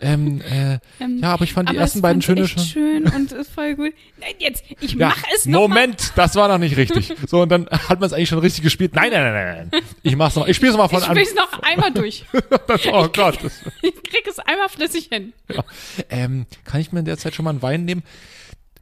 Ähm, 0.00 0.40
äh, 0.42 0.78
ja, 1.20 1.32
aber 1.32 1.44
ich 1.44 1.52
fand 1.52 1.70
die 1.70 1.76
ersten 1.76 2.00
beiden 2.00 2.22
schöne 2.22 2.46
schon. 2.46 2.62
schön 2.62 3.04
und 3.08 3.32
ist 3.32 3.50
voll 3.52 3.74
gut. 3.74 3.92
Nein, 4.18 4.34
jetzt, 4.38 4.64
ich 4.80 4.92
Ja, 4.92 5.08
mach 5.08 5.22
es 5.34 5.46
noch 5.46 5.60
Moment, 5.68 6.12
das 6.16 6.34
war 6.36 6.48
noch 6.48 6.58
nicht 6.58 6.76
richtig. 6.76 7.12
So, 7.26 7.42
und 7.42 7.48
dann 7.48 7.66
hat 7.68 8.00
man 8.00 8.06
es 8.06 8.12
eigentlich 8.12 8.28
schon 8.28 8.38
richtig 8.38 8.62
gespielt. 8.62 8.94
Nein, 8.94 9.10
nein, 9.10 9.32
nein, 9.32 9.68
nein. 9.70 9.82
Ich 10.02 10.14
mach's 10.16 10.36
noch. 10.36 10.46
Ich 10.46 10.56
spiel's 10.56 10.72
noch 10.72 10.78
mal 10.78 10.84
mal. 10.84 10.88
von 10.90 10.98
Ich 11.02 11.08
an. 11.08 11.16
spiel's 11.16 11.34
noch 11.34 11.62
einmal 11.62 11.90
durch. 11.92 12.24
Das, 12.68 12.86
oh 12.86 13.08
Gott. 13.08 13.38
Das, 13.42 13.60
Ich 13.82 13.94
krieg 14.02 14.26
es 14.28 14.38
einmal 14.38 14.68
flüssig 14.68 15.08
hin. 15.10 15.32
ja. 15.52 15.64
ähm, 16.10 16.46
kann 16.64 16.80
ich 16.80 16.92
mir 16.92 17.00
in 17.00 17.04
der 17.04 17.18
Zeit 17.18 17.34
schon 17.34 17.44
mal 17.44 17.50
einen 17.50 17.62
Wein 17.62 17.84
nehmen? 17.84 18.02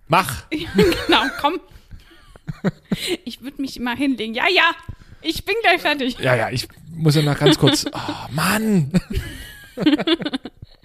Mach. 0.08 0.44
Genau, 0.50 1.22
komm. 1.40 1.60
Ich 3.24 3.40
würde 3.42 3.60
mich 3.62 3.78
mal 3.80 3.96
hinlegen. 3.96 4.34
Ja, 4.34 4.44
ja, 4.54 4.70
ich 5.22 5.44
bin 5.44 5.54
gleich 5.62 5.80
fertig. 5.80 6.18
Ja, 6.18 6.34
ja, 6.34 6.50
ich 6.50 6.68
muss 6.94 7.14
ja 7.14 7.22
noch 7.22 7.38
ganz 7.38 7.56
kurz. 7.58 7.86
Oh, 7.92 7.98
Mann. 8.32 8.92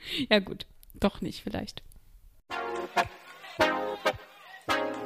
Ja, 0.29 0.39
gut. 0.39 0.65
Doch 0.93 1.21
nicht, 1.21 1.41
vielleicht. 1.43 1.83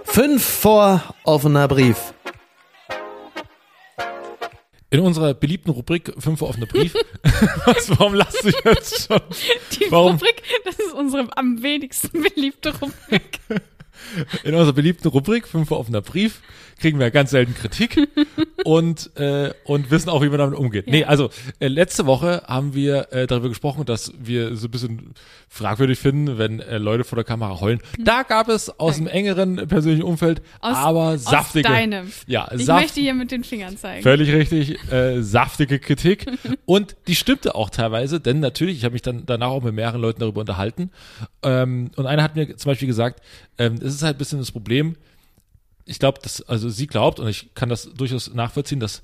Fünf 0.03 0.43
vor 0.43 1.15
offener 1.23 1.67
Brief. 1.67 2.13
In 4.89 4.99
unserer 4.99 5.33
beliebten 5.33 5.71
Rubrik 5.71 6.11
5 6.17 6.41
offene 6.41 6.67
Brief. 6.67 6.93
Was, 7.65 7.89
warum 7.97 8.13
lachst 8.13 8.43
du 8.43 8.49
jetzt 8.65 9.07
schon? 9.07 9.21
Die 9.71 9.89
Warum? 9.89 10.13
Rubrik, 10.13 10.43
das 10.65 10.79
ist 10.79 10.93
unsere 10.93 11.29
am 11.37 11.63
wenigsten 11.63 12.21
beliebte 12.21 12.77
Rubrik. 12.77 13.39
In 14.43 14.53
unserer 14.53 14.73
beliebten 14.73 15.07
Rubrik 15.07 15.47
5 15.47 15.71
offener 15.71 16.01
Brief 16.01 16.41
kriegen 16.81 16.99
wir 16.99 17.11
ganz 17.11 17.29
selten 17.31 17.53
Kritik 17.55 18.09
und, 18.65 19.15
äh, 19.17 19.53
und 19.63 19.89
wissen 19.91 20.09
auch, 20.09 20.21
wie 20.21 20.29
man 20.29 20.39
damit 20.39 20.57
umgeht. 20.59 20.87
Nee, 20.87 21.05
also 21.05 21.29
äh, 21.59 21.67
letzte 21.67 22.05
Woche 22.05 22.43
haben 22.47 22.73
wir 22.73 23.11
äh, 23.13 23.27
darüber 23.27 23.49
gesprochen, 23.49 23.85
dass 23.85 24.11
wir 24.19 24.55
so 24.55 24.67
ein 24.67 24.71
bisschen 24.71 25.13
fragwürdig 25.47 25.99
finden, 25.99 26.37
wenn 26.37 26.59
äh, 26.59 26.77
Leute 26.77 27.03
vor 27.03 27.15
der 27.15 27.23
Kamera 27.25 27.59
heulen. 27.61 27.79
Da 27.99 28.23
gab 28.23 28.49
es 28.49 28.79
aus 28.79 28.97
dem 28.97 29.07
engeren 29.07 29.67
persönlichen 29.67 30.03
Umfeld 30.03 30.39
Hm. 30.39 30.45
Aus- 30.61 30.77
aber 30.77 30.99
aus 31.11 31.23
saftige. 31.23 31.67
deinem. 31.67 32.11
Ja, 32.27 32.49
Ich 32.55 32.65
saft, 32.65 32.81
möchte 32.81 33.01
hier 33.01 33.13
mit 33.13 33.31
den 33.31 33.43
Fingern 33.43 33.77
zeigen. 33.77 34.01
Völlig 34.03 34.31
richtig, 34.31 34.77
äh, 34.91 35.21
saftige 35.21 35.79
Kritik. 35.79 36.25
Und 36.65 36.95
die 37.07 37.15
stimmte 37.15 37.55
auch 37.55 37.69
teilweise, 37.69 38.19
denn 38.19 38.39
natürlich, 38.39 38.77
ich 38.77 38.83
habe 38.85 38.93
mich 38.93 39.01
dann 39.01 39.23
danach 39.25 39.47
auch 39.49 39.63
mit 39.63 39.73
mehreren 39.75 40.01
Leuten 40.01 40.19
darüber 40.19 40.41
unterhalten. 40.41 40.89
Ähm, 41.43 41.91
und 41.95 42.05
einer 42.05 42.23
hat 42.23 42.35
mir 42.35 42.55
zum 42.57 42.69
Beispiel 42.71 42.87
gesagt, 42.87 43.21
ähm, 43.57 43.75
es 43.75 43.93
ist 43.95 44.03
halt 44.03 44.15
ein 44.15 44.19
bisschen 44.19 44.39
das 44.39 44.51
Problem, 44.51 44.95
ich 45.85 45.99
glaube, 45.99 46.19
dass, 46.21 46.41
also 46.43 46.69
sie 46.69 46.87
glaubt, 46.87 47.19
und 47.19 47.27
ich 47.27 47.53
kann 47.55 47.69
das 47.69 47.89
durchaus 47.93 48.33
nachvollziehen, 48.33 48.79
dass 48.79 49.01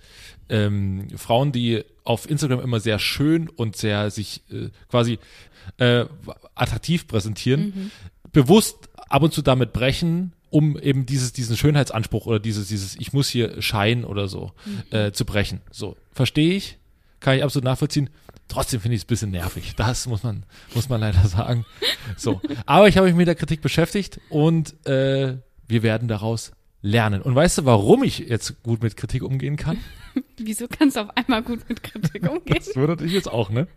ähm, 0.50 1.08
Frauen, 1.16 1.52
die 1.52 1.84
auf 2.04 2.30
Instagram 2.30 2.60
immer 2.60 2.80
sehr 2.80 3.00
schön 3.00 3.50
und 3.50 3.76
sehr 3.76 4.12
sich 4.12 4.42
äh, 4.52 4.70
quasi 4.90 5.20
äh, 5.78 6.06
attraktiv 6.56 7.08
präsentieren, 7.08 7.92
bewusst 8.32 8.90
ab 9.10 9.24
und 9.24 9.34
zu 9.34 9.42
damit 9.42 9.74
brechen, 9.74 10.34
um 10.50 10.80
eben 10.80 11.06
dieses, 11.06 11.34
diesen 11.34 11.58
Schönheitsanspruch 11.58 12.26
oder 12.26 12.40
dieses, 12.40 12.68
dieses 12.70 12.96
Ich 12.96 13.14
muss 13.14 13.30
hier 13.30 13.62
scheinen 13.62 14.06
oder 14.06 14.28
so 14.28 14.54
äh, 14.92 15.12
zu 15.12 15.26
brechen. 15.26 15.62
So, 15.72 15.98
verstehe 16.14 16.56
ich, 16.56 16.78
kann 17.20 17.36
ich 17.36 17.44
absolut 17.44 17.66
nachvollziehen. 17.66 18.10
Trotzdem 18.48 18.80
finde 18.80 18.96
ich 18.96 19.02
es 19.02 19.06
ein 19.06 19.10
bisschen 19.10 19.32
nervig. 19.32 19.74
Das 19.76 20.08
muss 20.08 20.24
man, 20.24 20.46
muss 20.74 20.88
man 20.88 21.02
leider 21.02 21.28
sagen. 21.28 21.66
So. 22.16 22.42
Aber 22.66 22.88
ich 22.88 22.96
habe 22.96 23.08
mich 23.08 23.16
mit 23.16 23.28
der 23.28 23.36
Kritik 23.36 23.62
beschäftigt 23.62 24.22
und 24.30 24.74
äh, 24.88 25.38
wir 25.68 25.84
werden 25.84 26.08
daraus 26.08 26.54
lernen. 26.88 27.22
Und 27.22 27.36
weißt 27.36 27.60
du, 27.60 27.66
warum 27.66 28.04
ich 28.04 28.20
jetzt 28.20 28.62
gut 28.64 28.82
mit 28.82 28.98
Kritik 28.98 29.24
umgehen 29.24 29.58
kann? 29.58 29.78
Wieso 30.38 30.66
kannst 30.68 30.96
du 30.96 31.02
auf 31.02 31.10
einmal 31.16 31.44
gut 31.44 31.60
mit 31.70 31.84
Kritik 31.84 32.24
umgehen? 32.30 32.56
Das 32.58 32.76
würde 32.76 33.06
ich 33.06 33.12
jetzt 33.12 33.30
auch, 33.30 33.50
ne? 33.50 33.68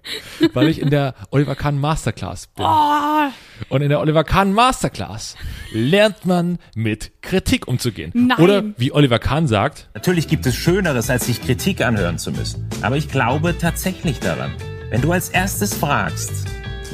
Weil 0.55 0.69
ich 0.69 0.81
in 0.81 0.89
der 0.91 1.15
Oliver 1.31 1.55
Kahn 1.55 1.79
Masterclass 1.79 2.47
bin. 2.47 2.65
Oh, 2.65 3.29
Und 3.69 3.83
in 3.83 3.91
der 3.91 4.01
Oliver 4.01 4.25
Kahn 4.25 4.53
Masterclass 4.55 5.37
lernt 5.73 6.25
man 6.25 6.59
mit 6.75 7.13
Kritik 7.21 7.69
umzugehen. 7.69 8.13
Nein. 8.15 8.39
Oder 8.39 8.65
wie 8.79 8.93
Oliver 8.93 9.19
Kahn 9.19 9.47
sagt, 9.49 9.91
Natürlich 9.95 10.29
gibt 10.29 10.47
es 10.47 10.57
Schöneres, 10.57 11.11
als 11.11 11.27
sich 11.27 11.43
Kritik 11.43 11.83
anhören 11.83 12.19
zu 12.19 12.31
müssen. 12.33 12.69
Aber 12.81 12.97
ich 12.97 13.09
glaube 13.09 13.57
tatsächlich 13.59 14.21
daran. 14.21 14.53
Wenn 14.89 15.03
du 15.03 15.13
als 15.13 15.29
erstes 15.29 15.75
fragst, 15.75 16.33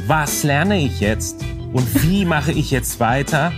was 0.07 0.43
lerne 0.43 0.79
ich 0.79 1.01
jetzt 1.01 1.45
und 1.73 2.03
wie 2.03 2.25
mache 2.27 2.53
ich 2.53 2.71
jetzt 2.71 2.99
weiter, 3.01 3.53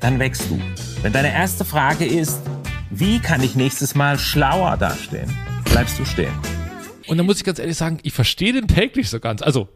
dann 0.00 0.18
wächst 0.18 0.50
du. 0.50 0.60
Wenn 1.00 1.12
deine 1.12 1.32
erste 1.32 1.64
Frage 1.64 2.04
ist, 2.04 2.40
wie 2.90 3.20
kann 3.20 3.40
ich 3.40 3.54
nächstes 3.54 3.94
Mal 3.94 4.18
schlauer 4.18 4.76
dastehen, 4.76 5.32
bleibst 5.70 5.96
du 5.98 6.04
stehen. 6.04 6.32
und 7.06 7.16
da 7.18 7.22
muss 7.22 7.36
ich 7.36 7.44
ganz 7.44 7.60
ehrlich 7.60 7.76
sagen, 7.76 7.98
ich 8.02 8.12
verstehe 8.12 8.52
den 8.52 8.66
Take 8.66 8.98
nicht 8.98 9.08
so 9.08 9.20
ganz. 9.20 9.40
Also, 9.40 9.68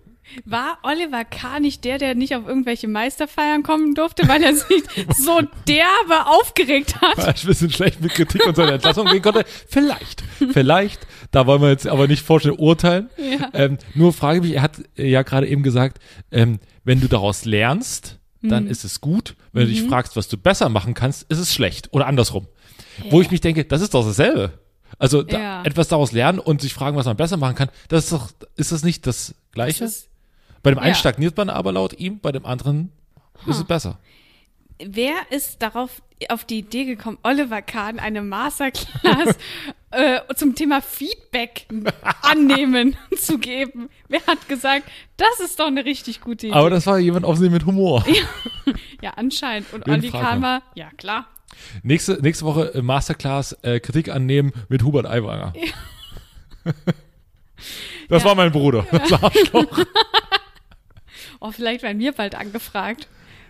war 0.45 0.79
Oliver 0.83 1.25
K. 1.25 1.61
nicht 1.61 1.85
der, 1.85 1.99
der 1.99 2.17
nicht 2.17 2.35
auf 2.35 2.49
irgendwelche 2.49 2.89
Meisterfeiern 2.89 3.63
kommen 3.63 3.95
durfte, 3.95 4.27
weil 4.27 4.43
er 4.43 4.57
sich 4.57 4.83
so 5.17 5.41
derbe 5.69 6.27
aufgeregt 6.27 7.01
hat? 7.01 7.19
weil 7.19 7.35
ich 7.37 7.45
ein 7.45 7.47
bisschen 7.47 7.71
schlecht 7.71 8.01
mit 8.01 8.15
Kritik 8.15 8.45
und 8.45 8.57
seiner 8.57 8.73
Entlassung 8.73 9.07
gehen 9.07 9.23
konnte. 9.23 9.45
Vielleicht, 9.69 10.25
vielleicht, 10.53 11.07
da 11.31 11.47
wollen 11.47 11.63
wir 11.63 11.71
jetzt 11.71 11.87
aber 11.87 12.09
nicht 12.09 12.25
vorstellen 12.25 12.57
urteilen. 12.59 13.11
Ja. 13.17 13.49
Ähm, 13.53 13.79
nur 13.95 14.13
frage 14.13 14.41
mich, 14.41 14.55
er 14.55 14.63
hat 14.63 14.83
ja 14.97 15.23
gerade 15.23 15.47
eben 15.47 15.63
gesagt, 15.63 15.99
ähm, 16.33 16.59
wenn 16.83 17.01
du 17.01 17.07
daraus 17.07 17.45
lernst, 17.45 18.19
Mhm. 18.43 18.49
dann 18.49 18.67
ist 18.67 18.85
es 18.85 19.01
gut. 19.01 19.37
Wenn 19.53 19.67
du 19.67 19.73
dich 19.73 19.83
fragst, 19.85 20.17
was 20.17 20.29
du 20.29 20.37
besser 20.37 20.69
machen 20.69 20.95
kannst, 20.95 21.23
ist 21.31 21.39
es 21.39 21.55
schlecht. 21.55 21.89
Oder 21.93 22.07
andersrum. 22.07 22.47
Wo 23.11 23.21
ich 23.23 23.31
mich 23.31 23.41
denke, 23.41 23.65
das 23.65 23.81
ist 23.81 23.95
doch 23.95 24.05
dasselbe. 24.05 24.59
Also 24.99 25.23
da, 25.23 25.39
Ja. 25.39 25.63
etwas 25.65 25.89
daraus 25.89 26.13
lernen 26.13 26.39
und 26.39 26.61
sich 26.61 26.75
fragen, 26.75 26.97
was 26.97 27.07
man 27.07 27.17
besser 27.17 27.37
machen 27.39 27.55
kann, 27.55 27.71
das 27.89 28.05
ist 28.05 28.13
doch, 28.13 28.29
ist 28.57 28.73
das 28.73 28.83
nicht 28.85 29.07
das 29.07 29.35
Gleiche? 29.53 29.85
Das 29.85 29.93
ist- 29.97 30.09
bei 30.63 30.71
dem 30.71 30.79
einen 30.79 30.89
ja. 30.91 30.95
stagniert 30.95 31.37
man 31.37 31.49
aber 31.51 31.73
laut 31.73 31.99
ihm, 31.99 32.21
bei 32.21 32.31
dem 32.31 32.45
anderen 32.45 32.93
ist 33.47 33.57
es 33.57 33.65
besser. 33.65 33.99
Wer 34.79 35.15
ist 35.31 35.63
darauf 35.63 36.03
auf 36.31 36.45
die 36.45 36.59
Idee 36.59 36.85
gekommen, 36.85 37.19
Oliver 37.23 37.63
Kahn 37.63 37.99
eine 37.99 38.23
Masterclass 38.23 39.37
äh, 39.91 40.21
zum 40.35 40.55
Thema 40.55 40.81
Feedback 40.83 41.67
annehmen 42.23 42.97
zu 43.17 43.39
geben? 43.39 43.89
Wer 44.09 44.25
hat 44.27 44.49
gesagt, 44.49 44.85
das 45.17 45.41
ist 45.41 45.59
doch 45.61 45.67
eine 45.67 45.85
richtig 45.85 46.21
gute 46.21 46.49
Idee? 46.49 46.57
Aber 46.57 46.71
das 46.71 46.87
war 46.87 46.99
jemand 46.99 47.25
offensichtlich 47.25 47.61
mit 47.61 47.67
Humor. 47.67 48.05
ja, 49.03 49.11
anscheinend. 49.17 49.73
Und 49.73 49.85
fragt 49.85 50.13
Kahn 50.13 50.43
war, 50.43 50.63
ja 50.75 50.91
klar. 50.97 51.27
Nächste, 51.83 52.15
nächste 52.23 52.45
Woche 52.45 52.75
äh, 52.75 52.83
Masterclass 52.83 53.53
äh, 53.63 53.81
Kritik 53.81 54.09
annehmen 54.09 54.53
mit 54.69 54.83
Hubert 54.83 55.07
Aiwanger. 55.07 55.53
Das 58.09 58.23
Ja. 58.23 58.29
war 58.31 58.35
mein 58.35 58.51
Bruder. 58.51 58.87
Das 58.91 59.13
Arschloch. 59.13 59.85
Oh, 61.41 61.53
vielleicht 61.53 61.83
werden 61.83 61.99
wir 62.01 62.13
bald 62.13 62.35
angefragt 62.35 63.07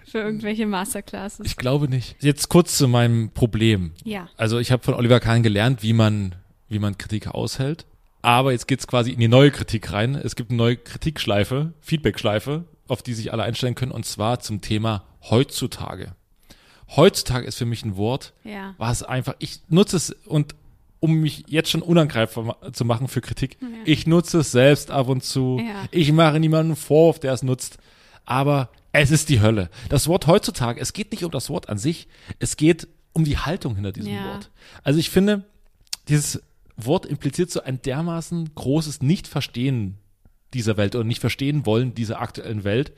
für 0.07 0.19
irgendwelche 0.19 0.67
Masterclasses. 0.67 1.45
Ich 1.47 1.57
glaube 1.57 1.89
nicht. 1.89 2.17
Jetzt 2.21 2.49
kurz 2.49 2.77
zu 2.77 2.89
meinem 2.89 3.31
Problem. 3.31 3.93
ja. 4.05 4.29
Also 4.37 4.59
ich 4.59 4.73
habe 4.73 4.83
von 4.83 4.95
Oliver 4.95 5.21
Kahn 5.21 5.43
gelernt, 5.43 5.83
wie 5.83 5.93
man, 5.93 6.35
wie 6.69 6.79
man 6.79 6.99
Kritik 6.99 7.29
aushält. 7.29 7.87
Aber 8.23 8.53
jetzt 8.53 8.69
geht's 8.69 8.87
quasi 8.87 9.11
in 9.11 9.19
die 9.21 9.29
neue 9.29 9.51
Kritik 9.51 9.93
rein. 9.93 10.15
Es 10.15 10.37
gibt 10.37 10.51
eine 10.51 10.57
neue 10.59 10.77
Kritikschleife, 10.77 11.73
Feedbackschleife, 11.81 12.65
auf 12.89 13.03
die 13.03 13.15
sich 13.15 13.33
alle 13.33 13.43
einstellen 13.43 13.75
können, 13.75 13.91
und 13.93 14.05
zwar 14.07 14.39
zum 14.41 14.61
Thema 14.61 15.05
heutzutage. 15.31 16.15
Heutzutage 16.95 17.47
ist 17.47 17.57
für 17.59 17.65
mich 17.65 17.85
ein 17.85 17.97
Wort, 17.97 18.33
Ja. 18.45 18.75
was 18.79 19.03
einfach, 19.03 19.35
ich 19.39 19.61
nutze 19.69 19.97
es 19.97 20.11
und 20.27 20.55
um 21.01 21.15
mich 21.21 21.45
jetzt 21.49 21.71
schon 21.71 21.83
unangreifbar 21.83 22.57
zu 22.73 22.85
machen 22.85 23.09
für 23.09 23.21
Kritik, 23.21 23.57
ich 23.85 24.07
nutze 24.07 24.39
es 24.41 24.53
selbst 24.53 24.91
ab 24.93 25.09
und 25.09 25.25
zu. 25.25 25.59
Ja. 25.59 25.87
Ich 25.91 26.13
mache 26.13 26.39
niemanden 26.39 26.77
Vorwurf, 26.77 27.19
der 27.19 27.33
es 27.33 27.43
nutzt. 27.43 27.79
Aber 28.25 28.69
es 28.93 29.11
ist 29.11 29.29
die 29.29 29.41
Hölle. 29.41 29.71
Das 29.89 30.07
Wort 30.09 30.27
heutzutage, 30.27 30.81
es 30.81 30.93
geht 30.93 31.13
nicht 31.13 31.25
um 31.25 31.31
das 31.31 31.49
Wort 31.51 31.69
an 31.69 31.79
sich, 31.79 32.09
es 32.39 32.57
geht 32.57 32.89
um 33.13 33.25
die 33.25 33.39
Haltung 33.39 33.75
hinter 33.75 33.93
diesem 33.93 34.15
Ja. 34.15 34.25
Wort. 34.35 34.51
Also 34.83 34.99
ich 34.99 35.11
finde, 35.11 35.45
dieses 36.09 36.43
Wort 36.77 37.07
impliziert 37.07 37.51
so 37.51 37.63
ein 37.63 37.81
dermaßen 37.83 38.55
großes 38.55 39.03
Nicht-Verstehen 39.03 39.99
dieser 40.55 40.77
Welt 40.77 40.95
oder 40.95 41.05
nicht 41.05 41.21
verstehen 41.21 41.65
wollen 41.65 41.95
dieser 41.95 42.21
aktuellen 42.21 42.65
Welt, 42.65 42.93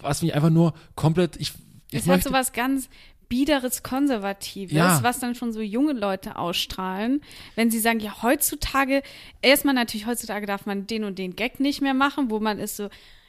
was 0.00 0.22
mich 0.22 0.34
einfach 0.34 0.50
nur 0.50 0.74
komplett, 0.96 1.36
ich, 1.36 1.52
ich 1.90 2.00
Es 2.00 2.02
hat 2.02 2.06
möchte, 2.16 2.28
sowas 2.30 2.52
ganz 2.52 2.88
biederes 3.28 3.82
Konservatives, 3.82 4.72
Ja. 4.74 5.00
was 5.02 5.20
dann 5.20 5.34
schon 5.34 5.52
so 5.52 5.60
junge 5.60 5.92
Leute 5.92 6.36
ausstrahlen, 6.36 7.20
wenn 7.56 7.70
sie 7.70 7.78
sagen, 7.78 8.00
ja, 8.00 8.22
heutzutage, 8.22 9.02
erstmal 9.42 9.74
natürlich, 9.74 10.06
heutzutage 10.06 10.46
darf 10.46 10.66
man 10.66 10.86
den 10.86 11.04
und 11.04 11.18
den 11.18 11.36
Gag 11.36 11.60
nicht 11.60 11.82
mehr 11.82 11.94
machen, 11.94 12.30
wo 12.30 12.40
man 12.40 12.58
ist 12.58 12.76
so, 12.76 12.88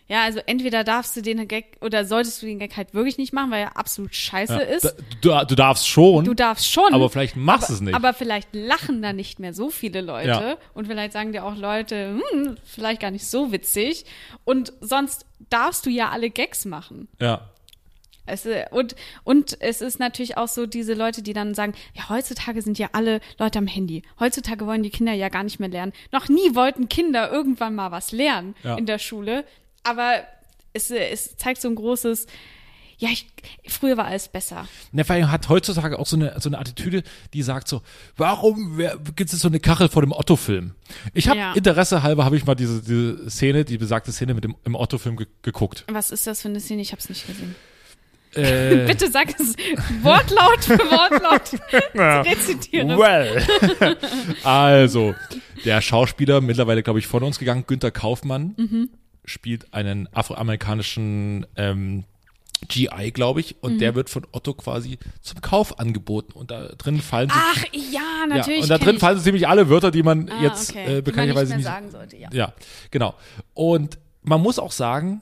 ja, 0.09 0.23
also 0.23 0.39
entweder 0.47 0.83
darfst 0.83 1.15
du 1.15 1.21
den 1.21 1.47
Gag 1.47 1.77
oder 1.81 2.03
solltest 2.03 2.41
du 2.41 2.47
den 2.47 2.59
Gag 2.59 2.75
halt 2.75 2.93
wirklich 2.93 3.17
nicht 3.17 3.31
machen, 3.31 3.51
weil 3.51 3.61
er 3.61 3.77
absolut 3.77 4.13
scheiße 4.15 4.53
Ja, 4.53 4.59
ist. 4.59 4.83
da- 5.21 5.41
Du, 5.43 5.47
du 5.47 5.55
darfst 5.55 5.87
schon, 5.87 6.25
Du 6.25 6.33
darfst 6.33 6.69
schon. 6.69 6.93
aber 6.93 7.09
vielleicht 7.09 7.35
machst 7.35 7.65
aber, 7.65 7.73
es 7.75 7.81
nicht. 7.81 7.93
Aber 7.93 8.13
vielleicht 8.13 8.49
lachen 8.53 9.01
da 9.01 9.13
nicht 9.13 9.39
mehr 9.39 9.53
so 9.53 9.69
viele 9.69 10.01
Leute. 10.01 10.27
Ja. 10.27 10.57
Und 10.73 10.87
vielleicht 10.87 11.13
sagen 11.13 11.31
dir 11.31 11.45
auch 11.45 11.55
Leute, 11.55 12.19
hm, 12.33 12.57
vielleicht 12.65 13.01
gar 13.01 13.11
nicht 13.11 13.27
so 13.27 13.51
witzig. 13.51 14.05
Und 14.45 14.73
sonst 14.81 15.25
darfst 15.49 15.85
du 15.85 15.89
ja 15.89 16.09
alle 16.09 16.29
Gags 16.29 16.65
machen. 16.65 17.07
ja. 17.19 17.47
Es, 18.31 18.45
äh, 18.45 18.65
und, 18.69 18.95
und 19.23 19.59
es 19.59 19.81
ist 19.81 19.97
natürlich 19.99 20.37
auch 20.37 20.47
so 20.47 20.67
diese 20.67 20.93
Leute, 20.93 21.23
die 21.23 21.33
dann 21.33 21.55
sagen, 21.55 21.73
ja, 21.95 22.09
heutzutage 22.09 22.61
sind 22.61 22.77
ja 22.77 22.89
alle 22.91 23.21
Leute 23.39 23.57
am 23.57 23.65
Handy. 23.65 24.03
Heutzutage 24.19 24.67
wollen 24.67 24.83
die 24.83 24.91
Kinder 24.91 25.13
ja 25.13 25.29
gar 25.29 25.43
nicht 25.43 25.59
mehr 25.59 25.69
lernen. 25.69 25.93
Noch 26.11 26.29
nie 26.29 26.53
wollten 26.53 26.89
Kinder 26.89 27.31
irgendwann 27.31 27.73
mal 27.73 27.89
was 27.91 28.11
lernen 28.11 28.53
Ja. 28.63 28.75
in 28.75 28.85
der 28.85 28.99
Schule. 28.99 29.45
Aber 29.89 30.21
es, 30.73 30.91
es 30.91 31.35
zeigt 31.37 31.61
so 31.61 31.67
ein 31.67 31.75
großes, 31.75 32.27
ja, 32.97 33.09
ich, 33.09 33.27
früher 33.67 33.95
war 33.97 34.05
alles 34.05 34.27
besser. 34.27 34.67
Vor 34.93 35.15
allem 35.15 35.31
hat 35.31 35.47
heutzutage 35.49 35.97
auch 35.97 36.05
so 36.05 36.17
eine, 36.17 36.35
so 36.39 36.49
eine 36.49 36.59
Attitüde, 36.59 37.01
die 37.33 37.41
sagt 37.43 37.67
so, 37.69 37.81
warum 38.17 38.77
gibt 39.15 39.31
es 39.31 39.39
so 39.39 39.47
eine 39.47 39.59
Kachel 39.61 39.87
vor 39.89 40.01
dem 40.01 40.11
Otto-Film? 40.11 40.73
Ich 41.13 41.29
habe 41.29 41.39
Ja. 41.39 41.53
Interesse 41.53 42.03
halber, 42.03 42.25
habe 42.25 42.35
ich 42.37 42.45
mal 42.45 42.55
diese, 42.55 42.81
diese 42.81 43.29
Szene, 43.29 43.63
die 43.65 43.77
besagte 43.77 44.11
Szene 44.11 44.33
mit 44.33 44.43
dem 44.43 44.55
im 44.65 44.75
Otto-Film 44.75 45.15
ge 45.17 45.27
geguckt. 45.41 45.85
Was 45.89 46.11
ist 46.11 46.27
das 46.27 46.41
für 46.41 46.49
eine 46.49 46.59
Szene? 46.59 46.81
Ich 46.81 46.91
habe 46.91 46.99
es 46.99 47.07
nicht 47.09 47.25
gesehen. 47.25 47.55
Äh, 48.35 48.85
Bitte 48.87 49.09
sag 49.09 49.29
es 49.39 49.55
Wortlaut 50.03 50.63
für 50.63 50.77
Wortlaut 50.77 51.59
rezitiere. 52.27 52.91
es. 52.93 52.99
well. 52.99 53.97
also, 54.43 55.15
der 55.65 55.81
Schauspieler, 55.81 56.41
mittlerweile, 56.41 56.83
glaube 56.83 56.99
ich, 56.99 57.07
von 57.07 57.23
uns 57.23 57.39
gegangen, 57.39 57.63
Günther 57.65 57.91
Kaufmann, 57.91 58.53
Mhm. 58.57 58.89
Spielt 59.29 59.73
einen 59.73 60.07
afroamerikanischen 60.13 61.45
ähm, 61.55 62.03
GI, 62.67 63.11
glaube 63.13 63.39
ich, 63.39 63.55
und 63.63 63.75
Mhm. 63.75 63.79
der 63.79 63.95
wird 63.95 64.09
von 64.09 64.27
Otto 64.33 64.53
quasi 64.53 64.97
zum 65.21 65.39
Kauf 65.41 65.79
angeboten. 65.79 66.33
Und 66.33 66.51
da 66.51 66.67
drin 66.77 66.99
fallen 67.01 67.29
Ach 67.31 67.63
ja, 67.71 68.25
natürlich. 68.27 68.57
Ja, 68.57 68.63
und 68.63 68.69
da 68.69 68.77
drin 68.77 68.99
fallen 68.99 69.17
so 69.17 69.23
ziemlich 69.23 69.47
alle 69.47 69.69
Wörter, 69.69 69.91
die 69.91 70.03
man 70.03 70.29
Ah, 70.29 70.41
jetzt 70.43 70.71
okay. 70.71 70.97
äh, 70.97 71.01
bekanntlicherweise 71.01 71.51
nicht 71.55 71.57
nicht, 71.59 71.65
sagen 71.67 71.89
sollte, 71.89 72.17
ja. 72.17 72.27
Ja, 72.33 72.53
genau. 72.91 73.15
Und 73.53 73.97
man 74.23 74.41
muss 74.41 74.59
auch 74.59 74.73
sagen, 74.73 75.21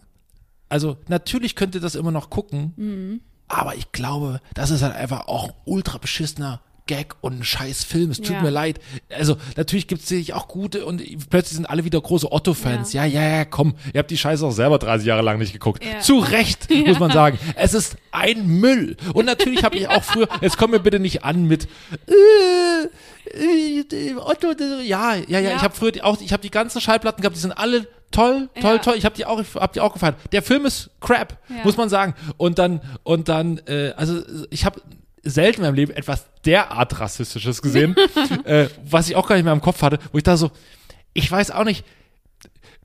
also 0.70 0.98
natürlich 1.08 1.56
könnt 1.56 1.76
ihr 1.76 1.82
das 1.82 1.94
immer 1.96 2.12
noch 2.12 2.32
gucken, 2.32 2.74
Mhm. 2.76 3.22
aber 3.48 3.76
ich 3.76 3.92
glaube, 3.92 4.42
das 4.56 4.72
ist 4.72 4.82
halt 4.82 4.96
einfach 4.96 5.28
auch 5.28 5.50
ein 5.50 5.54
ultra 5.66 6.00
beschissener 6.00 6.60
Gag 6.88 7.16
und 7.22 7.40
ein 7.40 7.44
scheiß 7.44 7.84
Film. 7.84 8.10
Es 8.12 8.18
tut 8.18 8.32
Ja. 8.32 8.42
mir 8.42 8.50
leid. 8.50 8.80
Also 9.16 9.38
natürlich 9.56 9.88
gibt 9.88 10.02
es 10.02 10.08
sicherlich 10.08 10.34
auch 10.34 10.48
gute 10.48 10.86
und 10.86 11.02
plötzlich 11.30 11.58
sind 11.58 11.66
alle 11.70 11.84
wieder 11.86 12.02
große 12.02 12.32
Otto-Fans. 12.32 12.94
Ja. 12.94 13.06
ja, 13.06 13.22
ja, 13.22 13.46
komm. 13.46 13.76
Ihr 13.94 14.00
habt 14.00 14.10
die 14.10 14.18
Scheiße 14.18 14.46
auch 14.46 14.52
selber 14.52 14.80
30 14.80 15.06
Jahre 15.06 15.22
lang 15.22 15.38
nicht 15.38 15.54
geguckt. 15.54 15.84
Ja. 15.86 16.00
Zu 16.00 16.20
Recht, 16.20 16.68
muss 16.88 17.00
man 17.00 17.12
sagen. 17.12 17.38
Es 17.56 17.74
ist 17.74 17.98
ein 18.12 18.48
Müll. 18.48 18.98
Und 19.14 19.26
natürlich 19.26 19.64
habe 19.64 19.78
ich 19.78 19.88
auch 19.88 20.04
früher, 20.04 20.28
jetzt 20.42 20.58
kommen 20.58 20.74
wir 20.74 20.80
bitte 20.80 21.00
nicht 21.00 21.24
an 21.24 21.44
mit 21.46 21.68
äh, 22.08 22.88
äh, 23.34 24.16
Otto, 24.16 24.52
ja, 24.84 25.16
ja, 25.16 25.24
ja, 25.28 25.40
Ja. 25.40 25.56
ich 25.56 25.62
habe 25.62 25.76
früher 25.76 25.92
die, 25.92 26.02
auch, 26.02 26.20
ich 26.22 26.32
habe 26.34 26.42
die 26.42 26.52
ganzen 26.52 26.82
Schallplatten 26.82 27.22
gehabt, 27.22 27.36
die 27.36 27.42
sind 27.42 27.52
alle 27.52 27.88
toll, 28.12 28.50
toll, 28.62 28.76
Ja. 28.76 28.78
toll. 28.78 28.94
Ich 28.98 29.06
habe 29.06 29.16
die 29.16 29.26
auch, 29.26 29.44
hab 29.56 29.74
die 29.74 29.82
auch 29.82 29.94
gefallen. 29.94 30.16
Der 30.32 30.42
Film 30.42 30.66
ist 30.66 30.90
crap, 31.02 31.38
Ja. 31.50 31.56
muss 31.64 31.78
man 31.78 31.90
sagen. 31.90 32.14
Und 32.38 32.58
dann, 32.60 32.82
und 33.04 33.28
dann, 33.30 33.60
äh, 33.68 33.92
also 33.98 34.22
ich 34.50 34.66
habe 34.66 34.82
selten 35.30 35.62
in 35.62 35.68
meinem 35.68 35.76
Leben 35.76 35.92
etwas 35.92 36.26
derart 36.46 37.00
rassistisches 37.00 37.62
gesehen, 37.62 37.96
äh, 38.46 38.68
was 38.86 39.10
ich 39.10 39.16
auch 39.16 39.28
gar 39.28 39.36
nicht 39.36 39.46
mehr 39.46 39.54
im 39.54 39.62
Kopf 39.62 39.82
hatte, 39.82 40.00
wo 40.12 40.18
ich 40.18 40.24
da 40.24 40.38
so, 40.38 40.52
ich 41.14 41.32
weiß 41.32 41.52
auch 41.52 41.64
nicht, 41.64 41.86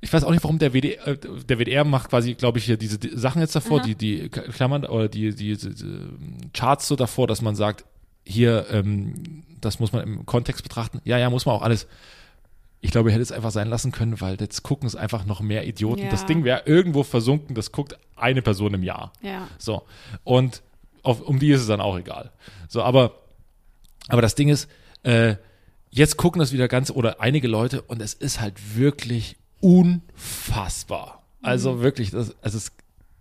ich 0.00 0.12
weiß 0.12 0.24
auch 0.24 0.30
nicht, 0.30 0.42
warum 0.42 0.58
der 0.58 0.72
WDR, 0.72 1.06
äh, 1.06 1.16
der 1.16 1.58
WDR 1.58 1.84
macht 1.84 2.10
quasi, 2.10 2.34
glaube 2.34 2.58
ich, 2.58 2.64
hier 2.64 2.76
diese 2.76 2.98
die 2.98 3.16
Sachen 3.16 3.40
jetzt 3.40 3.54
davor, 3.54 3.80
die, 3.80 3.94
die 3.94 4.28
Klammern 4.28 4.84
oder 4.84 5.08
die, 5.08 5.34
die, 5.34 5.56
die, 5.56 5.74
die 5.74 6.50
Charts 6.52 6.88
so 6.88 6.96
davor, 6.96 7.26
dass 7.28 7.40
man 7.40 7.54
sagt, 7.54 7.84
hier, 8.24 8.66
ähm, 8.70 9.44
das 9.60 9.78
muss 9.78 9.92
man 9.92 10.02
im 10.02 10.26
Kontext 10.26 10.62
betrachten. 10.62 11.00
Ja, 11.04 11.18
ja, 11.18 11.30
muss 11.30 11.46
man 11.46 11.54
auch 11.54 11.62
alles. 11.62 11.86
Ich 12.80 12.90
glaube, 12.90 13.10
er 13.10 13.12
hätte 13.12 13.22
es 13.22 13.30
einfach 13.30 13.52
sein 13.52 13.68
lassen 13.68 13.92
können, 13.92 14.20
weil 14.20 14.36
jetzt 14.40 14.64
gucken 14.64 14.88
es 14.88 14.96
einfach 14.96 15.24
noch 15.24 15.40
mehr 15.40 15.66
Idioten. 15.66 16.02
Ja. 16.02 16.10
Das 16.10 16.26
Ding 16.26 16.42
wäre 16.42 16.62
irgendwo 16.66 17.04
versunken, 17.04 17.54
das 17.54 17.70
guckt 17.70 17.96
eine 18.16 18.42
Person 18.42 18.74
im 18.74 18.82
Jahr. 18.82 19.12
Ja. 19.22 19.46
So. 19.58 19.82
Und 20.24 20.62
auf, 21.02 21.20
um 21.20 21.38
die 21.38 21.50
ist 21.50 21.60
es 21.62 21.66
dann 21.66 21.80
auch 21.80 21.96
egal. 21.98 22.30
So, 22.68 22.82
aber, 22.82 23.14
aber 24.08 24.22
das 24.22 24.34
Ding 24.34 24.48
ist, 24.48 24.68
äh, 25.02 25.36
jetzt 25.90 26.16
gucken 26.16 26.40
das 26.40 26.52
wieder 26.52 26.68
ganz 26.68 26.90
oder 26.90 27.20
einige 27.20 27.48
Leute 27.48 27.82
und 27.82 28.00
es 28.00 28.14
ist 28.14 28.40
halt 28.40 28.76
wirklich 28.76 29.36
unfassbar. 29.60 31.22
Also 31.42 31.80
wirklich, 31.82 32.10
das, 32.10 32.34
es 32.42 32.54
ist 32.54 32.72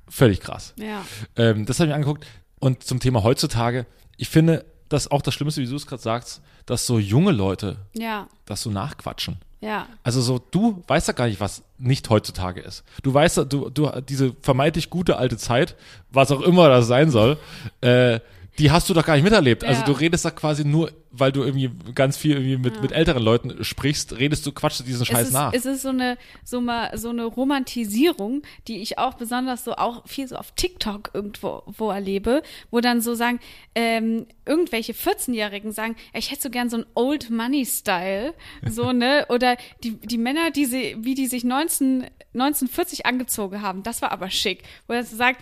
völlig 0.07 0.41
krass. 0.41 0.73
Ja. 0.77 1.03
Ähm, 1.35 1.65
das 1.65 1.79
habe 1.79 1.87
ich 1.87 1.89
mir 1.91 1.95
angeguckt. 1.95 2.25
Und 2.59 2.83
zum 2.83 2.99
Thema 2.99 3.23
heutzutage, 3.23 3.87
ich 4.17 4.29
finde, 4.29 4.65
dass 4.89 5.09
auch 5.09 5.21
das 5.21 5.33
Schlimmste, 5.33 5.61
wie 5.61 5.65
du 5.67 5.75
es 5.75 5.87
gerade 5.87 6.01
sagst, 6.01 6.41
dass 6.65 6.85
so 6.85 6.99
junge 6.99 7.31
Leute 7.31 7.77
Ja. 7.93 8.27
das 8.45 8.61
so 8.61 8.69
nachquatschen. 8.69 9.37
Ja. 9.61 9.87
Also 10.03 10.21
so, 10.21 10.39
du 10.39 10.83
weißt 10.87 11.07
ja 11.07 11.13
gar 11.13 11.27
nicht, 11.27 11.39
was 11.39 11.63
nicht 11.77 12.09
heutzutage 12.09 12.61
ist. 12.61 12.83
Du 13.03 13.13
weißt, 13.13 13.37
ja, 13.37 13.43
du, 13.45 13.69
du, 13.69 13.89
diese 14.01 14.35
vermeintlich 14.41 14.89
gute 14.89 15.17
alte 15.17 15.37
Zeit, 15.37 15.75
was 16.09 16.31
auch 16.31 16.41
immer 16.41 16.67
das 16.67 16.87
sein 16.87 17.11
soll, 17.11 17.37
äh, 17.81 18.19
die 18.61 18.69
hast 18.69 18.87
du 18.89 18.93
doch 18.93 19.03
gar 19.05 19.15
nicht 19.15 19.23
miterlebt. 19.23 19.63
Also 19.63 19.81
Ja. 19.81 19.87
du 19.87 19.91
redest 19.93 20.23
da 20.23 20.29
quasi 20.29 20.63
nur, 20.63 20.91
weil 21.09 21.31
du 21.31 21.41
irgendwie 21.43 21.71
ganz 21.95 22.15
viel 22.15 22.33
irgendwie 22.33 22.57
mit, 22.57 22.79
mit 22.81 22.91
älteren 22.91 23.23
Leuten 23.23 23.63
sprichst, 23.63 24.17
redest 24.19 24.45
du, 24.45 24.51
quatschst 24.51 24.81
du 24.81 24.83
diesen 24.83 25.03
Scheiß 25.05 25.21
es 25.21 25.27
ist, 25.29 25.33
nach. 25.33 25.51
Es 25.53 25.65
ist 25.65 25.81
so 25.81 25.89
eine, 25.89 26.17
so 26.43 26.61
mal, 26.61 26.95
so 26.95 27.09
eine 27.09 27.25
Romantisierung, 27.25 28.43
die 28.67 28.81
ich 28.81 28.99
auch 28.99 29.15
besonders 29.15 29.63
so 29.63 29.73
auch 29.73 30.07
viel 30.07 30.27
so 30.27 30.35
auf 30.35 30.51
TikTok 30.51 31.09
irgendwo 31.13 31.63
wo 31.65 31.89
erlebe, 31.89 32.43
wo 32.69 32.79
dann 32.81 33.01
so 33.01 33.15
sagen, 33.15 33.39
ähm, 33.73 34.27
irgendwelche 34.45 34.93
14-Jährigen 34.93 35.71
sagen, 35.71 35.95
ich 36.13 36.29
hätte 36.29 36.43
so 36.43 36.49
gern 36.51 36.69
so 36.69 36.77
einen 36.77 36.85
Old 36.93 37.31
Money 37.31 37.65
Style, 37.65 38.35
so, 38.67 38.91
ne, 38.91 39.25
oder 39.29 39.57
die, 39.83 39.97
die 39.99 40.17
Männer, 40.19 40.51
die 40.51 40.65
sie, 40.65 40.95
wie 40.99 41.15
die 41.15 41.25
sich 41.27 41.43
19, 41.43 42.05
1940 42.35 43.05
angezogen 43.07 43.61
haben, 43.63 43.81
das 43.81 44.01
war 44.03 44.11
aber 44.11 44.29
schick, 44.29 44.63
wo 44.87 44.93
er 44.93 45.03
so 45.03 45.15
sagt, 45.15 45.41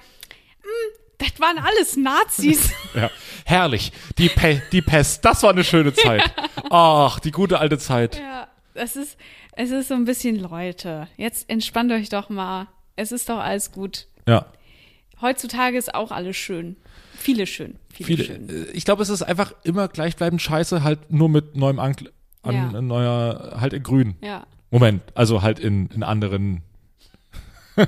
"Hm, 0.61 0.99
das 1.19 1.39
waren 1.39 1.57
alles 1.59 1.95
Nazis. 1.95 2.71
Ja. 2.95 3.11
Herrlich. 3.45 3.91
Die, 4.17 4.29
Pe 4.29 4.61
die 4.71 4.81
Pest, 4.81 5.23
das 5.23 5.43
war 5.43 5.51
eine 5.51 5.63
schöne 5.63 5.93
Zeit. 5.93 6.23
Ach, 6.71 7.19
die 7.19 7.31
gute 7.31 7.59
alte 7.59 7.77
Zeit. 7.77 8.17
Ja, 8.17 8.47
es 8.73 8.95
ist, 8.95 9.17
es 9.53 9.69
ist 9.69 9.89
so 9.89 9.93
ein 9.93 10.05
bisschen 10.05 10.37
Leute. 10.39 11.07
Jetzt 11.17 11.49
entspannt 11.49 11.91
euch 11.91 12.09
doch 12.09 12.29
mal. 12.29 12.67
Es 12.95 13.11
ist 13.11 13.29
doch 13.29 13.37
alles 13.39 13.71
gut. 13.71 14.07
Ja. 14.27 14.47
Heutzutage 15.21 15.77
ist 15.77 15.93
auch 15.93 16.11
alles 16.11 16.35
schön. 16.37 16.77
Viele 17.15 17.45
schön. 17.47 17.75
Viele, 17.93 18.07
Viele, 18.07 18.23
schön. 18.23 18.49
äh, 18.49 18.71
ich 18.71 18.85
glaube, 18.85 19.03
es 19.03 19.09
ist 19.09 19.21
einfach 19.21 19.53
immer 19.63 19.87
gleichbleibend 19.87 20.41
scheiße, 20.41 20.83
halt 20.83 21.11
nur 21.11 21.29
mit 21.29 21.55
neuem 21.55 21.79
Ankl 21.79 22.11
an 22.41 22.55
Ja. 22.55 22.81
neuer, 22.81 23.57
halt 23.59 23.73
in 23.73 23.83
grün. 23.83 24.15
Ja. 24.21 24.47
Moment, 24.71 25.01
also 25.15 25.41
halt 25.41 25.59
in, 25.59 25.87
in 25.87 26.03
anderen. 26.03 26.61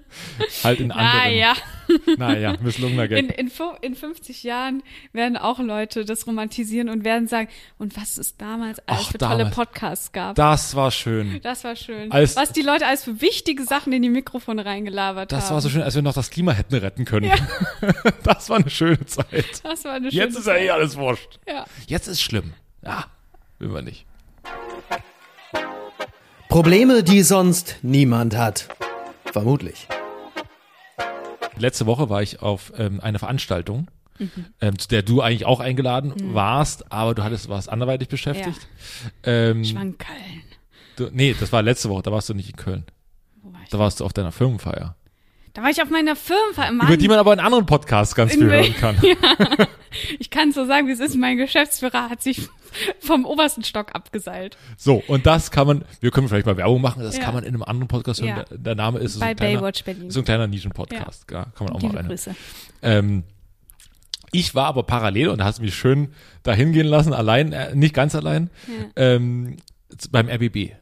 halt 0.64 0.80
in 0.80 0.90
anderen. 0.90 1.18
Naja, 1.30 1.54
Naja, 2.18 2.56
misslungener 2.60 3.04
in, 3.10 3.28
Gag. 3.28 3.38
in, 3.38 3.48
fu- 3.48 3.76
in 3.80 3.94
50 3.94 4.42
Jahren 4.42 4.82
werden 5.12 5.36
auch 5.36 5.60
Leute 5.60 6.04
das 6.04 6.26
romantisieren 6.26 6.88
und 6.88 7.04
werden 7.04 7.28
sagen, 7.28 7.48
und 7.78 7.96
was 7.96 8.18
es 8.18 8.36
damals 8.36 8.80
alles 8.88 9.02
Ach, 9.06 9.10
für 9.12 9.18
tolle 9.18 9.38
damals. 9.38 9.54
Podcasts 9.54 10.12
gab. 10.12 10.34
Das 10.34 10.74
war 10.74 10.90
schön. 10.90 11.40
das 11.42 11.62
war 11.62 11.76
schön. 11.76 12.10
Als- 12.10 12.34
was 12.36 12.50
die 12.52 12.62
Leute 12.62 12.86
alles 12.86 13.04
für 13.04 13.20
wichtige 13.20 13.62
Sachen 13.64 13.92
in 13.92 14.02
die 14.02 14.08
Mikrofone 14.10 14.64
reingelabert 14.64 15.30
Das 15.30 15.44
haben. 15.46 15.54
war 15.54 15.60
so 15.60 15.68
schön, 15.68 15.82
als 15.82 15.94
wir 15.94 16.02
noch 16.02 16.14
das 16.14 16.30
Klima 16.30 16.52
hätten 16.52 16.74
retten 16.74 17.04
können. 17.04 17.30
das 18.24 18.50
war 18.50 18.56
eine 18.58 18.70
schöne 18.70 19.04
Zeit. 19.06 19.44
Das 19.62 19.84
war 19.84 19.92
eine 19.94 20.10
schöne 20.10 20.24
Jetzt 20.24 20.36
ist 20.36 20.46
ja 20.48 20.56
eh 20.56 20.70
alles 20.70 20.96
wurscht. 20.96 21.38
Ja. 21.46 21.66
Jetzt 21.86 22.08
ist 22.08 22.20
schlimm. 22.20 22.52
Ja, 22.84 23.04
will 23.60 23.68
man 23.68 23.84
nicht. 23.84 24.06
Probleme, 26.48 27.02
die 27.02 27.22
sonst 27.22 27.76
niemand 27.82 28.36
hat. 28.36 28.68
Vermutlich. 29.32 29.86
Letzte 31.58 31.86
Woche 31.86 32.08
war 32.10 32.22
ich 32.22 32.42
auf 32.42 32.72
ähm, 32.76 33.00
einer 33.00 33.18
Veranstaltung, 33.18 33.88
ähm, 34.60 34.78
zu 34.78 34.88
der 34.88 35.02
du 35.02 35.20
eigentlich 35.20 35.46
auch 35.46 35.60
eingeladen 35.60 36.12
warst, 36.34 36.90
aber 36.92 37.14
du 37.14 37.22
hattest 37.24 37.48
warst 37.48 37.68
anderweitig 37.68 38.08
beschäftigt. 38.08 38.66
Ähm, 39.22 39.62
Ich 39.62 39.74
war 39.74 39.82
in 39.82 39.96
Köln. 39.98 40.42
du, 40.96 41.08
nee, 41.12 41.34
das 41.38 41.52
war 41.52 41.62
letzte 41.62 41.88
Woche, 41.88 42.02
da 42.02 42.12
warst 42.12 42.28
du 42.28 42.34
nicht 42.34 42.50
in 42.50 42.56
Köln. 42.56 42.84
Wo 43.42 43.52
war 43.52 43.60
ich? 43.62 43.70
Da 43.70 43.78
warst 43.78 44.00
du 44.00 44.04
auf 44.04 44.12
deiner 44.12 44.32
Firmenfeier. 44.32 44.96
Da 45.54 45.62
war 45.62 45.70
ich 45.70 45.80
auf 45.80 45.88
meiner 45.88 46.16
Firmenfeier. 46.16 46.70
Mann, 46.72 46.86
Über 46.86 46.98
die 46.98 47.08
man 47.08 47.18
aber 47.18 47.32
in 47.32 47.40
anderen 47.40 47.64
Podcasts 47.64 48.14
ganz 48.14 48.34
In 48.34 48.40
viel 48.40 48.50
hören 48.50 48.74
kann. 48.74 48.96
ich 50.18 50.28
kann 50.28 50.52
so 50.52 50.66
sagen, 50.66 50.86
wie 50.86 50.92
es 50.92 51.00
ist. 51.00 51.16
Mein 51.16 51.38
Geschäftsführer 51.38 52.10
hat 52.10 52.20
sich 52.22 52.48
vom 53.00 53.24
obersten 53.24 53.64
Stock 53.64 53.94
abgeseilt. 53.94 54.56
So, 54.76 55.02
und 55.08 55.26
das 55.26 55.50
kann 55.50 55.66
man, 55.66 55.84
wir 56.00 56.10
können 56.10 56.28
vielleicht 56.28 56.46
mal 56.46 56.56
Werbung 56.56 56.80
machen, 56.80 57.02
das 57.02 57.16
Ja. 57.16 57.24
kann 57.24 57.34
man 57.34 57.44
in 57.44 57.54
einem 57.54 57.62
anderen 57.62 57.88
Podcast 57.88 58.20
hören. 58.20 58.28
Ja. 58.36 58.42
Der, 58.44 58.58
der 58.58 58.74
Name 58.74 58.98
ist 58.98 59.14
so 59.14 59.20
Bei 59.20 59.26
ein 59.28 59.36
kleiner, 59.36 59.60
Baywatch 59.60 59.84
Berlin. 59.84 60.10
So 60.10 60.20
ein 60.20 60.24
kleiner 60.24 60.46
Nischen-Podcast, 60.46 61.30
ja. 61.30 61.44
kann 61.54 61.66
man 61.66 61.68
auch 61.70 61.80
mal 61.82 61.88
Liebe 61.88 61.98
rein. 61.98 62.08
Grüße. 62.08 62.34
Ähm, 62.82 63.24
Ich 64.32 64.54
war 64.54 64.66
aber 64.66 64.82
parallel 64.82 65.28
und 65.28 65.42
hast 65.42 65.60
mich 65.60 65.74
schön 65.74 66.12
dahin 66.42 66.72
gehen 66.72 66.86
lassen, 66.86 67.12
allein, 67.12 67.52
äh, 67.52 67.74
nicht 67.74 67.94
ganz 67.94 68.14
allein, 68.14 68.50
ähm, 68.96 69.56
beim 70.10 70.28
RBB. 70.28 70.72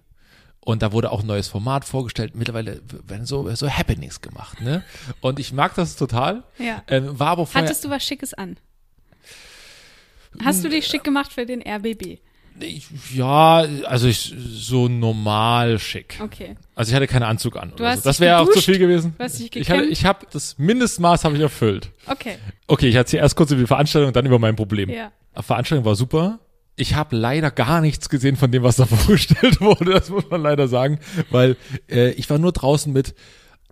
Und 0.61 0.81
da 0.83 0.93
wurde 0.93 1.13
auch 1.13 1.21
ein 1.21 1.27
neues 1.27 1.47
Format 1.49 1.85
vorgestellt. 1.85 2.35
Mittlerweile 2.35 2.81
werden 3.07 3.27
so, 3.27 3.55
so 3.55 3.69
Happenings 3.69 4.23
gemacht, 4.23 4.63
ne? 4.63 4.83
Und 5.21 5.39
ich 5.39 5.53
mag 5.53 5.75
das 5.75 5.95
total. 5.97 6.43
Ja. 6.59 6.83
Ähm, 6.89 7.19
war 7.19 7.29
aber 7.29 7.45
vorher, 7.47 7.69
Hattest 7.69 7.85
du 7.85 7.91
was 7.91 8.03
Schickes 8.03 8.33
an? 8.33 8.57
Hast 10.43 10.65
du 10.65 10.69
dich 10.69 10.87
schick 10.87 11.05
gemacht 11.05 11.33
für 11.33 11.47
den 11.47 11.63
RBB? 11.63 12.19
ich, 12.61 12.87
ja, 13.15 13.67
also 13.85 14.07
ich, 14.07 14.35
so 14.39 14.89
normal 14.89 15.79
schick. 15.79 16.19
Okay. 16.23 16.57
Also 16.75 16.91
ich 16.91 16.95
hatte 16.95 17.07
keinen 17.07 17.25
Anzug 17.25 17.57
an. 17.57 17.73
oder 17.73 17.91
hast 17.91 18.05
so. 18.05 18.09
Das 18.09 18.21
wäre 18.21 18.39
auch 18.39 18.49
zu 18.51 18.61
viel 18.61 18.79
gewesen. 18.79 19.15
Du 19.19 19.25
hast 19.25 19.39
dich 19.39 19.55
ich 19.57 19.71
hatte, 19.71 19.85
ich 19.85 20.05
habe 20.05 20.27
das 20.31 20.57
Mindestmaß 20.59 21.25
habe 21.25 21.35
ich 21.35 21.43
erfüllt. 21.43 21.91
Okay. 22.07 22.37
Okay, 22.67 22.89
ich 22.89 22.95
erzähle 22.95 23.23
erst 23.23 23.37
kurz 23.37 23.51
über 23.51 23.61
die 23.61 23.67
Veranstaltung 23.67 24.09
und 24.09 24.17
dann 24.17 24.27
über 24.27 24.39
mein 24.39 24.57
Problem. 24.57 24.89
Ja. 24.89 25.11
Die 25.37 25.43
Veranstaltung 25.43 25.85
war 25.85 25.97
super. 25.97 26.39
Ich 26.77 26.95
habe 26.95 27.17
leider 27.17 27.51
gar 27.51 27.81
nichts 27.81 28.09
gesehen 28.09 28.37
von 28.37 28.51
dem, 28.51 28.63
was 28.63 28.77
da 28.77 28.87
vorgestellt 28.87 29.61
wurde. 29.61 29.93
Das 29.93 30.11
muss 30.11 30.29
man 30.31 30.41
leider 30.41 30.69
sagen, 30.69 31.01
weil 31.31 31.57
äh, 31.91 32.11
ich 32.11 32.31
war 32.31 32.39
nur 32.39 32.53
draußen 32.53 32.93
mit. 32.93 33.15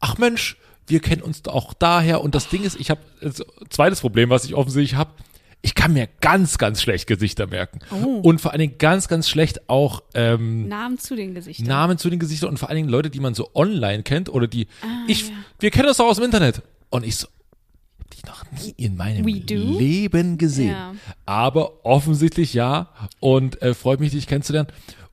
Ach 0.00 0.18
Mensch, 0.18 0.56
wir 0.88 1.00
kennen 1.00 1.22
uns 1.22 1.46
auch 1.46 1.74
daher. 1.74 2.20
Und 2.20 2.34
das 2.34 2.48
Ding 2.48 2.64
ist, 2.64 2.78
ich 2.78 2.90
habe 2.90 3.00
zweites 3.70 4.00
Problem, 4.00 4.30
was 4.30 4.44
ich 4.44 4.54
offensichtlich 4.54 4.96
habe. 4.96 5.12
Ich 5.64 5.74
kann 5.76 5.92
mir 5.92 6.08
ganz, 6.20 6.58
ganz 6.58 6.82
schlecht 6.82 7.06
Gesichter 7.06 7.46
merken. 7.46 7.78
Oh. 7.92 8.18
Und 8.20 8.40
vor 8.40 8.50
allen 8.50 8.60
Dingen 8.60 8.78
ganz, 8.78 9.06
ganz 9.06 9.28
schlecht 9.28 9.68
auch 9.68 10.02
ähm, 10.14 10.66
Namen 10.68 10.98
zu 10.98 11.14
den 11.14 11.34
Gesichtern. 11.34 11.66
Namen 11.68 11.98
zu 11.98 12.10
den 12.10 12.18
Gesichtern 12.18 12.50
und 12.50 12.58
vor 12.58 12.68
allen 12.68 12.76
Dingen 12.76 12.88
Leute, 12.88 13.10
die 13.10 13.20
man 13.20 13.34
so 13.34 13.50
online 13.54 14.02
kennt 14.02 14.28
oder 14.28 14.48
die 14.48 14.66
ich, 15.06 15.24
Ah, 15.24 15.28
ja. 15.28 15.34
wir 15.60 15.70
kennen 15.70 15.86
das 15.86 15.98
doch 15.98 16.06
aus 16.06 16.16
dem 16.16 16.24
Internet. 16.24 16.62
Und 16.90 17.06
ich 17.06 17.16
so, 17.16 17.28
die 18.12 18.26
noch 18.28 18.44
nie 18.60 18.74
in 18.76 18.96
meinem? 18.96 19.24
Leben 19.78 20.36
gesehen. 20.36 20.72
Ja. 20.72 20.94
Aber 21.26 21.84
offensichtlich 21.84 22.54
ja 22.54 22.88
und 23.20 23.62
äh, 23.62 23.72
freut 23.74 24.00
mich, 24.00 24.10
dich 24.10 24.26
kennenzulernen. 24.26 24.68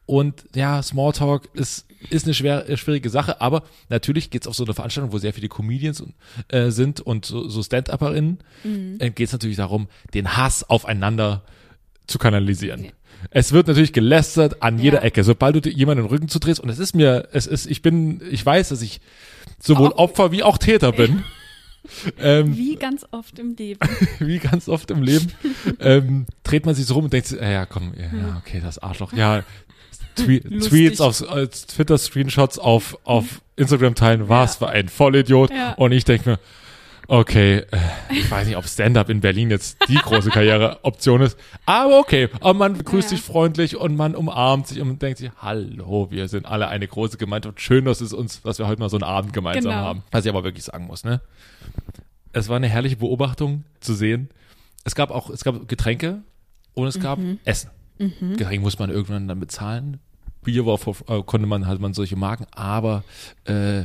Und 0.09 0.45
ja, 0.55 0.81
Smalltalk 0.81 1.49
ist, 1.53 1.85
ist 2.09 2.25
eine 2.25 2.33
schwer, 2.33 2.67
äh, 2.67 2.77
schwierige 2.77 3.11
Sache, 3.11 3.41
aber 3.41 3.61
natürlich 3.89 4.31
geht's 4.31 4.47
auf 4.47 4.55
so 4.55 4.63
eine 4.65 4.73
Veranstaltung, 4.73 5.13
wo 5.13 5.19
sehr 5.19 5.33
viele 5.33 5.49
Comedians 5.49 6.03
äh, 6.47 6.71
sind 6.71 6.99
und 6.99 7.25
so, 7.25 7.47
so 7.47 7.61
Stand-UpperInnen, 7.61 8.39
Mhm. 8.63 8.95
äh, 8.97 9.11
geht's 9.11 9.33
natürlich 9.33 9.57
darum, 9.57 9.87
den 10.15 10.35
Hass 10.35 10.67
aufeinander 10.67 11.43
zu 12.07 12.17
kanalisieren. 12.17 12.87
Es 13.29 13.51
wird 13.51 13.67
natürlich 13.67 13.93
gelästert 13.93 14.63
an 14.63 14.79
jeder 14.79 14.99
Ja. 14.99 15.03
Ecke, 15.03 15.23
sobald 15.23 15.63
du 15.63 15.69
jemanden 15.69 16.03
den 16.05 16.09
Rücken 16.09 16.27
zudrehst. 16.27 16.59
Und 16.59 16.69
es 16.69 16.79
ist 16.79 16.95
mir, 16.95 17.27
es 17.31 17.45
ist, 17.45 17.67
ich 17.67 17.83
bin, 17.83 18.19
ich 18.31 18.43
weiß, 18.43 18.69
dass 18.69 18.81
ich 18.81 19.01
sowohl 19.59 19.89
Opfer 19.91 20.31
wie 20.31 20.41
auch 20.41 20.57
Täter 20.57 20.91
bin. 20.91 21.23
ähm, 22.19 22.57
Wie 22.57 22.77
ganz 22.77 23.05
oft 23.11 23.37
im 23.37 23.55
Leben. 23.55 23.79
wie 24.19 24.39
ganz 24.39 24.67
oft 24.69 24.89
im 24.89 25.03
Leben, 25.03 25.31
ähm, 25.79 26.25
dreht 26.43 26.65
man 26.65 26.73
sich 26.73 26.87
so 26.87 26.95
rum 26.95 27.03
und 27.03 27.13
denkt, 27.13 27.27
sich, 27.27 27.39
äh, 27.39 27.53
ja, 27.53 27.65
komm, 27.67 27.93
ja, 27.95 28.05
ja, 28.17 28.41
okay, 28.43 28.59
das 28.63 28.79
Arschloch, 28.79 29.13
ja, 29.13 29.43
Twe 30.25 30.41
Lustig. 30.47 30.69
Tweets 30.69 31.01
auf 31.01 31.21
äh, 31.21 31.47
Twitter-Screenshots 31.47 32.59
auf, 32.59 32.97
auf 33.03 33.41
Instagram 33.55 33.95
teilen, 33.95 34.29
was 34.29 34.57
für 34.57 34.69
ein 34.69 34.89
Vollidiot. 34.89 35.51
Ja. 35.51 35.73
Und 35.73 35.91
ich 35.91 36.05
denke 36.05 36.29
mir, 36.31 36.39
okay, 37.07 37.59
äh, 37.71 37.77
ich 38.11 38.29
weiß 38.29 38.47
nicht, 38.47 38.55
ob 38.57 38.65
Stand-Up 38.67 39.09
in 39.09 39.19
Berlin 39.19 39.49
jetzt 39.49 39.77
die 39.87 39.95
große 39.95 40.29
Karriereoption 40.29 41.21
ist, 41.21 41.37
aber 41.65 41.99
okay, 41.99 42.29
aber 42.39 42.53
man 42.53 42.77
begrüßt 42.77 43.09
Ja. 43.11 43.17
sich 43.17 43.25
freundlich 43.25 43.75
und 43.77 43.95
man 43.95 44.15
umarmt 44.15 44.67
sich 44.67 44.79
und 44.79 45.01
denkt 45.01 45.17
sich, 45.17 45.31
hallo, 45.41 46.07
wir 46.11 46.27
sind 46.27 46.45
alle 46.45 46.67
eine 46.67 46.87
große 46.87 47.17
Gemeinschaft, 47.17 47.59
schön, 47.61 47.85
dass 47.85 47.99
es 48.01 48.13
uns, 48.13 48.41
dass 48.43 48.59
wir 48.59 48.67
heute 48.67 48.79
mal 48.79 48.89
so 48.89 48.97
einen 48.97 49.03
Abend 49.03 49.33
gemeinsam 49.33 49.71
Genau. 49.71 49.83
haben. 49.83 50.03
Was 50.11 50.23
ich 50.25 50.29
aber 50.29 50.43
wirklich 50.43 50.63
sagen 50.65 50.85
muss, 50.85 51.03
ne? 51.03 51.19
Es 52.31 52.47
war 52.47 52.57
eine 52.57 52.67
herrliche 52.67 52.97
Beobachtung 52.97 53.63
zu 53.79 53.95
sehen. 53.95 54.29
Es 54.83 54.93
gab 54.93 55.09
auch, 55.09 55.31
es 55.31 55.43
gab 55.43 55.67
Getränke 55.67 56.21
und 56.75 56.87
es 56.87 56.99
gab 56.99 57.17
Essen. 57.43 57.71
Getränke 57.97 58.59
muss 58.61 58.77
man 58.77 58.91
irgendwann 58.91 59.27
dann 59.27 59.39
bezahlen. 59.39 59.99
Bier 60.43 60.65
war 60.65 60.77
vor, 60.77 60.95
äh, 61.07 61.21
konnte 61.23 61.47
man, 61.47 61.67
hatte 61.67 61.81
man 61.81 61.93
solche 61.93 62.15
Marken, 62.15 62.45
aber 62.51 63.03
äh, 63.45 63.83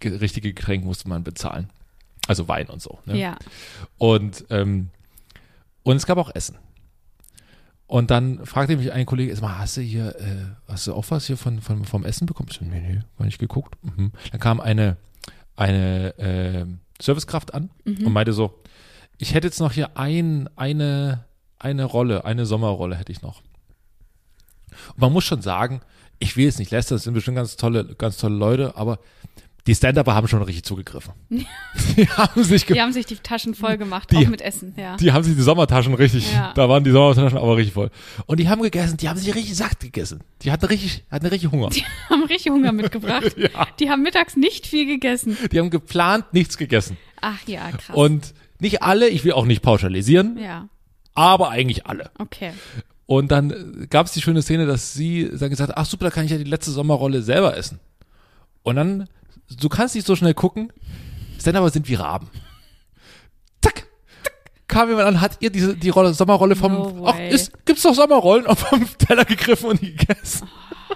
ge 0.00 0.16
richtige 0.16 0.52
Getränke 0.52 0.86
musste 0.86 1.08
man 1.08 1.24
bezahlen. 1.24 1.70
Also 2.28 2.48
Wein 2.48 2.68
und 2.68 2.80
so. 2.80 2.98
Ne? 3.04 3.18
Ja. 3.18 3.36
Und, 3.98 4.44
ähm, 4.50 4.90
und 5.82 5.96
es 5.96 6.06
gab 6.06 6.18
auch 6.18 6.34
Essen. 6.34 6.56
Und 7.86 8.10
dann 8.10 8.46
fragte 8.46 8.76
mich 8.76 8.92
ein 8.92 9.04
Kollege, 9.04 9.38
mal, 9.42 9.58
hast 9.58 9.76
du 9.76 9.82
hier, 9.82 10.16
äh, 10.18 10.70
hast 10.70 10.86
du 10.86 10.94
auch 10.94 11.04
was 11.10 11.26
hier 11.26 11.36
von, 11.36 11.60
von, 11.60 11.84
vom 11.84 12.04
Essen 12.04 12.26
bekommen? 12.26 12.48
Ich 12.50 12.58
so, 12.58 12.64
nee, 12.64 12.80
nee, 12.80 13.00
war 13.18 13.26
nicht 13.26 13.38
geguckt. 13.38 13.76
Mhm. 13.84 14.12
Dann 14.30 14.40
kam 14.40 14.60
eine, 14.60 14.96
eine 15.56 16.18
äh, 16.18 16.64
Servicekraft 17.02 17.52
an 17.52 17.70
und 17.84 18.12
meinte 18.12 18.32
so, 18.32 18.62
ich 19.18 19.34
hätte 19.34 19.46
jetzt 19.46 19.60
noch 19.60 19.72
hier 19.72 19.96
ein, 19.98 20.48
eine, 20.56 21.26
eine 21.58 21.84
Rolle, 21.84 22.24
eine 22.24 22.46
Sommerrolle 22.46 22.96
hätte 22.96 23.12
ich 23.12 23.20
noch. 23.20 23.42
Und 24.94 24.98
man 25.00 25.12
muss 25.12 25.24
schon 25.24 25.42
sagen, 25.42 25.80
ich 26.18 26.36
will 26.36 26.44
jetzt 26.44 26.58
nicht 26.58 26.70
lästern, 26.70 26.96
das 26.96 27.04
sind 27.04 27.14
bestimmt 27.14 27.36
ganz 27.36 27.56
tolle, 27.56 27.94
ganz 27.96 28.16
tolle 28.16 28.36
Leute, 28.36 28.76
aber 28.76 28.98
die 29.68 29.76
Stand-Upper 29.76 30.14
haben 30.16 30.26
schon 30.26 30.42
richtig 30.42 30.64
zugegriffen. 30.64 31.12
die 31.30 32.08
haben 32.08 32.42
sich 32.42 32.66
Die 32.66 32.80
haben 32.80 32.92
sich 32.92 33.06
die 33.06 33.14
Taschen 33.16 33.54
voll 33.54 33.76
gemacht, 33.78 34.10
Die- 34.10 34.16
auch 34.16 34.28
mit 34.28 34.40
Essen, 34.40 34.74
ja. 34.76 34.96
die 34.96 35.12
haben 35.12 35.22
sich 35.22 35.36
die 35.36 35.42
Sommertaschen 35.42 35.94
richtig, 35.94 36.32
Ja. 36.32 36.52
da 36.54 36.68
waren 36.68 36.82
die 36.82 36.90
Sommertaschen 36.90 37.38
aber 37.38 37.56
richtig 37.56 37.74
voll. 37.74 37.90
Und 38.26 38.40
die 38.40 38.48
haben 38.48 38.60
gegessen, 38.62 38.96
die 38.96 39.08
haben 39.08 39.18
sich 39.18 39.32
richtig 39.34 39.56
satt 39.56 39.78
gegessen. 39.78 40.24
Die 40.42 40.50
hatten 40.50 40.64
richtig, 40.66 41.04
hatten 41.12 41.26
richtig 41.26 41.52
Hunger. 41.52 41.68
Die 41.70 41.84
haben 42.10 42.24
richtig 42.24 42.50
Hunger 42.52 42.72
mitgebracht. 42.72 43.32
Ja. 43.36 43.66
Die 43.78 43.88
haben 43.88 44.02
mittags 44.02 44.36
nicht 44.36 44.66
viel 44.66 44.86
gegessen. 44.86 45.36
Die 45.52 45.58
haben 45.60 45.70
geplant 45.70 46.32
nichts 46.32 46.56
gegessen. 46.58 46.96
Ach 47.20 47.38
ja, 47.46 47.70
krass. 47.70 47.94
Und 47.96 48.34
nicht 48.58 48.82
alle, 48.82 49.08
ich 49.08 49.24
will 49.24 49.32
auch 49.32 49.44
nicht 49.46 49.62
pauschalisieren, 49.62 50.38
ja, 50.38 50.68
aber 51.14 51.50
eigentlich 51.50 51.86
alle. 51.86 52.10
okay. 52.18 52.52
Und 53.12 53.30
dann 53.30 53.86
gab 53.90 54.06
es 54.06 54.12
die 54.12 54.22
schöne 54.22 54.40
Szene, 54.40 54.64
dass 54.64 54.94
sie 54.94 55.28
dann 55.38 55.50
gesagt 55.50 55.68
hat, 55.68 55.76
ach 55.76 55.84
super, 55.84 56.06
da 56.06 56.10
kann 56.10 56.24
ich 56.24 56.30
ja 56.30 56.38
die 56.38 56.44
letzte 56.44 56.70
Sommerrolle 56.70 57.20
selber 57.20 57.54
essen. 57.54 57.78
Und 58.62 58.76
dann, 58.76 59.06
du 59.50 59.68
kannst 59.68 59.94
nicht 59.94 60.06
so 60.06 60.16
schnell 60.16 60.32
gucken, 60.32 60.72
denn 61.44 61.54
aber 61.54 61.68
sind 61.68 61.90
wie 61.90 61.94
Raben. 61.94 62.30
Zack. 63.60 63.86
Kam 64.66 64.88
jemand 64.88 65.08
an, 65.08 65.20
hat 65.20 65.36
ihr 65.40 65.50
diese, 65.50 65.76
die 65.76 65.90
Rolle, 65.90 66.14
Sommerrolle 66.14 66.56
vom, 66.56 66.72
No 66.72 67.06
ach, 67.06 67.18
ist, 67.18 67.66
gibt's 67.66 67.82
doch 67.82 67.94
Sommerrollen, 67.94 68.46
und 68.46 68.58
vom 68.58 68.86
Teller 68.96 69.26
gegriffen 69.26 69.68
und 69.72 69.80
gegessen. 69.82 70.48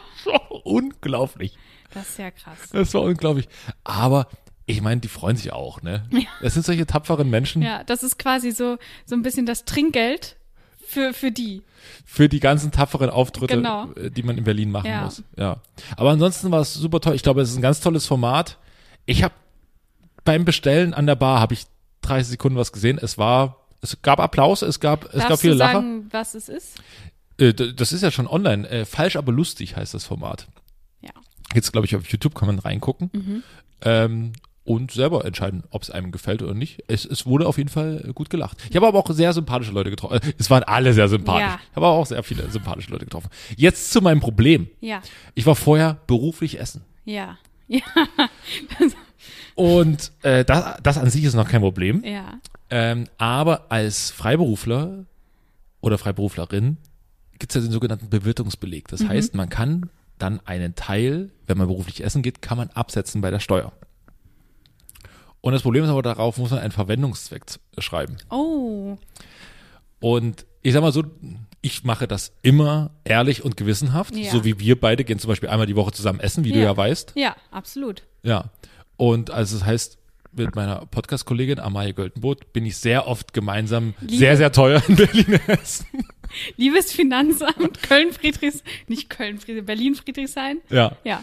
unglaublich. 0.65 1.55
Das 1.93 2.09
ist 2.09 2.19
ja 2.19 2.31
krass. 2.31 2.57
Das 2.73 2.95
war 2.95 3.03
unglaublich. 3.03 3.47
Aber 3.85 4.29
ich 4.65 4.81
meine, 4.81 5.03
die 5.03 5.09
freuen 5.09 5.37
sich 5.37 5.53
auch, 5.53 5.83
ne? 5.83 6.09
Das 6.41 6.55
sind 6.55 6.65
solche 6.65 6.87
tapferen 6.87 7.29
Menschen 7.29 7.61
Ja, 7.61 7.85
das 7.85 8.03
ist 8.03 8.19
quasi 8.19 8.53
so, 8.53 8.79
so 9.05 9.15
ein 9.15 9.21
bisschen 9.21 9.45
das 9.45 9.67
Trinkgeld 9.67 10.37
für, 10.87 11.13
für 11.13 11.31
die. 11.33 11.63
für 12.05 12.29
die 12.29 12.41
ganzen 12.41 12.71
tapferen 12.73 13.11
Auftritte, 13.11 13.57
Genau. 13.57 13.91
äh, 13.93 14.11
die 14.11 14.23
man 14.23 14.39
in 14.39 14.45
Berlin 14.45 14.71
machen 14.71 14.91
Ja. 14.91 15.05
muss. 15.05 15.23
Ja. 15.37 15.59
Aber 15.97 16.11
ansonsten 16.11 16.51
war 16.51 16.61
es 16.61 16.75
super 16.75 17.01
toll. 17.01 17.15
Ich 17.15 17.23
glaube, 17.23 17.41
es 17.43 17.51
ist 17.51 17.57
ein 17.57 17.63
ganz 17.63 17.81
tolles 17.81 18.07
Format. 18.07 18.59
Ich 19.05 19.23
habe 19.23 19.35
beim 20.25 20.45
Bestellen 20.45 20.95
an 20.95 21.07
der 21.07 21.15
Bar 21.17 21.41
habe 21.41 21.55
ich 21.55 21.65
30 22.03 22.29
Sekunden 22.33 22.59
was 22.59 22.73
gesehen. 22.73 22.99
Es 23.01 23.19
war, 23.19 23.65
es 23.81 24.01
gab 24.03 24.19
Applaus, 24.21 24.63
es 24.63 24.81
gab, 24.81 25.05
es 25.07 25.13
Darfst 25.13 25.29
gab 25.29 25.41
viele 25.41 25.53
du 25.55 25.59
Lacher. 25.59 25.73
sagen, 25.75 26.09
was 26.11 26.35
es 26.35 26.49
ist? 26.49 26.79
Äh, 27.39 27.53
das 27.53 27.93
ist 27.93 28.03
ja 28.03 28.11
schon 28.11 28.27
online. 28.27 28.69
Äh, 28.69 28.85
falsch, 28.85 29.17
aber 29.17 29.33
lustig 29.33 29.77
heißt 29.77 29.95
das 29.95 30.05
Format. 30.05 30.47
Ja. 31.03 31.11
Jetzt 31.55 31.73
glaube 31.73 31.87
ich 31.87 31.95
auf 31.95 32.07
YouTube 32.09 32.35
kann 32.35 32.47
man 32.49 32.59
reingucken 32.59 33.11
Mhm. 33.13 33.43
ähm, 33.83 34.33
und 34.67 34.91
selber 34.91 35.25
entscheiden, 35.25 35.63
ob 35.71 35.83
es 35.83 35.91
einem 35.91 36.13
gefällt 36.13 36.43
oder 36.43 36.53
nicht. 36.55 36.83
Es, 36.89 37.05
es 37.05 37.25
wurde 37.25 37.47
auf 37.47 37.57
jeden 37.57 37.71
Fall 37.71 38.11
gut 38.15 38.29
gelacht. 38.31 38.59
Ich 38.69 38.77
habe 38.77 38.87
aber 38.87 38.99
auch 38.99 39.11
sehr 39.11 39.33
sympathische 39.33 39.73
Leute 39.73 39.89
getroffen. 39.91 40.15
Äh, 40.23 40.33
Es 40.39 40.51
waren 40.51 40.65
alle 40.65 40.93
sehr 40.93 41.09
sympathisch. 41.09 41.43
Ja. 41.47 41.61
Ich 41.71 41.77
habe 41.77 41.87
aber 41.87 41.97
auch 41.97 42.07
sehr 42.07 42.23
viele 42.23 42.51
sympathische 42.51 42.91
Leute 42.91 43.05
getroffen. 43.07 43.31
Jetzt 43.57 43.93
zu 43.93 44.01
meinem 44.03 44.21
Problem. 44.21 44.69
Ja, 44.81 45.01
Ich 45.35 45.47
war 45.47 45.55
vorher 45.55 45.99
beruflich 46.07 46.59
essen. 46.61 46.83
ja, 47.05 47.39
ja, 47.69 47.81
Und 49.55 50.13
äh, 50.23 50.45
das, 50.45 50.77
das 50.83 50.99
an 50.99 51.11
sich 51.11 51.25
ist 51.25 51.35
noch 51.35 51.49
kein 51.49 51.61
Problem. 51.61 52.03
ja. 52.05 52.39
Ähm, 52.69 53.05
aber 53.17 53.67
als 53.71 54.11
Freiberufler 54.11 55.05
oder 55.81 55.99
Freiberuflerin 55.99 56.79
gibt 57.39 57.53
es 57.53 57.55
ja 57.55 57.61
den 57.61 57.71
sogenannten 57.71 58.09
Bewirtungsbeleg. 58.11 58.89
Das 58.89 59.07
heißt, 59.07 59.37
man 59.37 59.49
kann 59.49 59.89
dann 60.19 60.41
einen 60.47 60.75
Teil, 60.75 61.31
wenn 61.47 61.59
man 61.59 61.69
beruflich 61.69 62.03
essen 62.03 62.23
geht, 62.23 62.43
kann 62.43 62.59
man 62.59 62.71
absetzen 62.71 63.21
bei 63.21 63.31
der 63.31 63.39
Steuer. 63.39 63.73
Und 65.41 65.53
das 65.53 65.63
Problem 65.63 65.85
ist 65.85 65.91
aber, 65.91 66.03
darauf 66.03 66.39
muss 66.39 66.51
man 66.51 66.59
einen 66.61 66.73
Verwendungszweck 66.73 67.49
z- 67.49 67.61
schreiben. 67.79 68.17
Oh, 68.31 68.97
Und 70.01 70.45
ich 70.63 70.73
sag 70.73 70.83
mal 70.83 70.93
so, 70.93 71.05
ich 71.63 71.85
mache 71.85 72.07
das 72.09 72.33
immer 72.43 72.91
ehrlich 73.05 73.45
und 73.45 73.57
gewissenhaft, 73.57 74.15
Ja. 74.15 74.31
so 74.31 74.45
wie 74.45 74.59
wir 74.59 74.81
beide 74.81 75.05
gehen 75.05 75.19
zum 75.19 75.29
Beispiel 75.29 75.49
einmal 75.49 75.67
die 75.67 75.77
Woche 75.77 75.93
zusammen 75.93 76.21
essen, 76.21 76.45
wie 76.45 76.53
du 76.53 76.59
Ja. 76.59 76.65
ja 76.67 76.77
weißt. 76.77 77.13
ja, 77.15 77.37
absolut. 77.51 78.03
Ja. 78.23 78.51
Und 78.97 79.31
also 79.31 79.57
das 79.59 79.67
heißt, 79.67 79.99
mit 80.33 80.55
meiner 80.55 80.85
Podcast-Kollegin 80.87 81.61
Amalie 81.61 81.95
Göltenboot 81.95 82.53
bin 82.53 82.67
ich 82.67 82.77
sehr 82.77 83.07
oft 83.07 83.33
gemeinsam 83.33 83.95
Liebe- 84.01 84.17
sehr, 84.17 84.37
sehr 84.37 84.53
teuer 84.53 84.83
in 84.89 84.97
Berlin 84.97 85.41
essen. 85.47 85.87
Liebes 86.57 86.93
Finanzamt, 86.93 87.83
Köln-Friedrichs, 87.83 88.63
nicht 88.89 89.09
Köln-Friedrichs, 89.09 89.65
Berlin-Friedrichshain. 89.67 90.59
Ja. 90.69 90.97
Ja, 91.05 91.23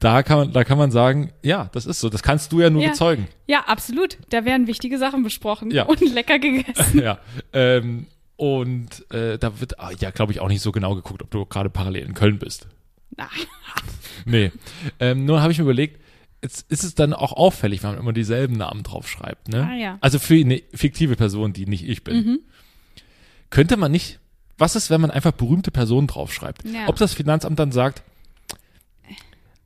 da 0.00 0.22
kann 0.22 0.38
man, 0.38 0.52
da 0.52 0.64
kann 0.64 0.76
man 0.78 0.90
sagen, 0.90 1.32
ja, 1.42 1.70
das 1.72 1.86
ist 1.86 2.00
so. 2.00 2.08
Das 2.10 2.22
kannst 2.22 2.52
du 2.52 2.60
ja 2.60 2.68
nur 2.70 2.82
Ja. 2.82 2.90
bezeugen. 2.90 3.28
Ja, 3.46 3.60
absolut. 3.66 4.18
Da 4.30 4.44
werden 4.44 4.66
wichtige 4.66 4.98
Sachen 4.98 5.22
besprochen 5.22 5.70
Ja. 5.70 5.84
und 5.84 6.00
lecker 6.12 6.38
gegessen. 6.38 6.98
ja. 7.02 7.18
Ähm, 7.52 8.06
und 8.36 9.10
äh, 9.12 9.38
da 9.38 9.60
wird, 9.60 9.78
ah, 9.78 9.92
ja, 9.98 10.10
glaube 10.10 10.32
ich, 10.32 10.40
auch 10.40 10.48
nicht 10.48 10.60
so 10.60 10.72
genau 10.72 10.94
geguckt, 10.94 11.22
ob 11.22 11.30
du 11.30 11.46
gerade 11.46 11.70
parallel 11.70 12.04
in 12.06 12.14
Köln 12.14 12.38
bist. 12.38 12.66
Na, 13.16 13.28
Nee. 14.26 14.50
Ähm, 15.00 15.24
nur 15.24 15.40
habe 15.42 15.52
ich 15.52 15.58
mir 15.58 15.64
überlegt, 15.64 16.00
jetzt 16.42 16.70
ist 16.70 16.82
es 16.84 16.94
dann 16.94 17.12
auch 17.14 17.32
auffällig, 17.32 17.82
wenn 17.82 17.90
man 17.90 17.98
immer 18.00 18.12
dieselben 18.12 18.56
Namen 18.56 18.82
draufschreibt. 18.82 19.48
Ne? 19.48 19.68
Ah, 19.70 19.74
ja. 19.76 19.98
Also 20.00 20.18
für 20.18 20.34
eine 20.34 20.60
fiktive 20.74 21.16
Person, 21.16 21.52
die 21.52 21.66
nicht 21.66 21.88
ich 21.88 22.04
bin. 22.04 22.40
Könnte 23.50 23.76
man 23.76 23.92
nicht, 23.92 24.18
was 24.58 24.76
ist, 24.76 24.90
wenn 24.90 25.00
man 25.00 25.10
einfach 25.10 25.32
berühmte 25.32 25.70
Personen 25.70 26.06
draufschreibt? 26.06 26.64
Ja. 26.64 26.88
Ob 26.88 26.96
das 26.96 27.14
Finanzamt 27.14 27.58
dann 27.58 27.72
sagt, 27.72 28.02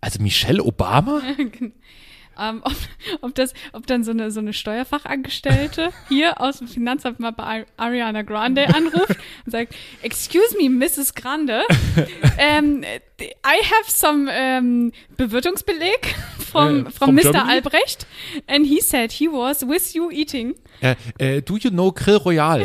also 0.01 0.23
Michelle 0.23 0.63
Obama? 0.63 1.23
ähm, 2.39 2.61
ob, 2.63 2.77
ob, 3.21 3.35
das, 3.35 3.53
ob 3.73 3.87
dann 3.87 4.05
so 4.05 4.13
eine, 4.13 4.31
so 4.31 4.41
eine 4.41 4.53
Steuerfachangestellte 4.53 5.91
hier 6.09 6.41
aus 6.41 6.59
dem 6.59 6.69
Finanzamt 6.69 7.21
mal 7.21 7.33
bei 7.33 7.67
Ariana 7.77 8.23
Grande 8.23 8.69
anruft 8.75 9.17
und 9.45 9.53
sagt, 9.53 9.75
excuse 10.03 10.57
me, 10.61 10.71
Mrs. 10.71 11.15
Grande, 11.15 11.63
ähm, 12.39 12.85
I 13.21 13.65
have 13.65 13.91
some 13.91 14.31
ähm, 14.33 14.93
Bewirtungsbeleg 15.17 16.15
from, 16.51 16.87
Äh, 16.87 16.91
from 16.91 16.93
from 16.93 17.15
Mr. 17.17 17.23
Germany? 17.33 17.51
Albrecht 17.51 18.07
and 18.47 18.67
he 18.67 18.81
said 18.81 19.13
he 19.13 19.29
was 19.29 19.63
with 19.63 19.95
you 19.95 20.11
eating. 20.11 20.55
Äh, 20.81 20.95
äh, 21.19 21.43
do 21.43 21.57
you 21.57 21.71
know 21.71 21.93
Grill 21.93 22.17
Royal? 22.17 22.65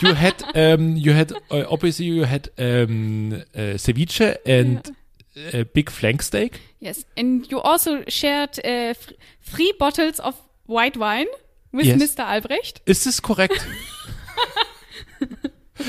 You 0.00 0.14
had, 0.14 0.44
um, 0.54 0.96
you 0.96 1.12
had, 1.12 1.32
uh, 1.50 1.64
obviously 1.68 2.06
you 2.06 2.24
had 2.24 2.52
um, 2.56 3.42
uh, 3.54 3.76
ceviche 3.76 4.38
and 4.46 4.92
uh, 5.36 5.64
big 5.72 5.90
flank 5.90 6.22
steak. 6.22 6.60
Yes, 6.80 7.06
and 7.18 7.46
you 7.50 7.58
also 7.60 7.98
shared 8.08 8.58
uh, 8.58 8.94
th- 8.94 9.16
three 9.44 9.72
bottles 9.78 10.20
of 10.20 10.34
white 10.66 10.98
wine 10.98 11.26
with 11.72 11.86
Yes. 11.86 12.16
Mr. 12.16 12.26
Albrecht. 12.26 12.82
Ist 12.84 13.06
es 13.06 13.22
korrekt? 13.22 13.66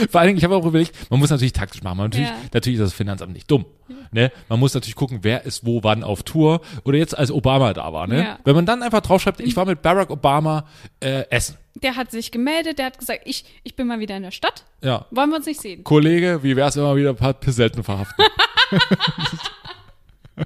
Vor 0.10 0.22
allen 0.22 0.28
Dingen, 0.30 0.38
ich 0.38 0.44
habe 0.44 0.56
auch 0.56 0.66
überlegt, 0.66 0.96
man 1.12 1.20
muss 1.20 1.30
natürlich 1.30 1.54
taktisch 1.54 1.84
machen. 1.84 1.98
Natürlich, 1.98 2.28
Ja. 2.30 2.36
natürlich 2.52 2.80
ist 2.80 2.86
das 2.86 2.94
Finanzamt 2.94 3.34
nicht 3.34 3.52
dumm. 3.52 3.66
Ne? 4.12 4.32
Man 4.50 4.60
muss 4.60 4.74
natürlich 4.74 4.96
gucken, 4.96 5.20
wer 5.22 5.44
ist 5.46 5.66
wo, 5.68 5.84
wann 5.84 6.04
auf 6.04 6.24
Tour. 6.24 6.62
Oder 6.84 6.98
jetzt, 6.98 7.16
als 7.16 7.30
Obama 7.32 7.74
da 7.74 7.94
war. 7.94 8.08
Ne? 8.08 8.24
Ja. 8.24 8.40
Wenn 8.44 8.56
man 8.56 8.66
dann 8.66 8.82
einfach 8.82 9.02
draufschreibt, 9.02 9.40
ich 9.42 9.56
war 9.56 9.66
mit 9.66 9.82
Barack 9.84 10.10
Obama 10.10 10.66
äh, 11.00 11.26
essen. 11.30 11.58
Der 11.76 11.96
hat 11.96 12.10
sich 12.12 12.32
gemeldet, 12.32 12.80
der 12.80 12.88
hat 12.88 12.98
gesagt, 12.98 13.22
ich, 13.26 13.46
ich 13.64 13.76
bin 13.76 13.86
mal 13.88 14.00
wieder 14.00 14.16
in 14.18 14.24
der 14.24 14.32
Stadt. 14.32 14.64
Ja. 14.82 15.06
Wollen 15.12 15.30
wir 15.30 15.38
uns 15.38 15.46
nicht 15.46 15.62
sehen? 15.62 15.84
Kollege, 15.84 16.40
wie 16.42 16.56
wär's, 16.56 16.76
wenn 16.76 16.84
wir 16.84 16.96
wieder 16.96 17.10
ein 17.10 17.16
paar 17.16 17.34
Pisselten 17.34 17.84
verhaften? 17.84 18.24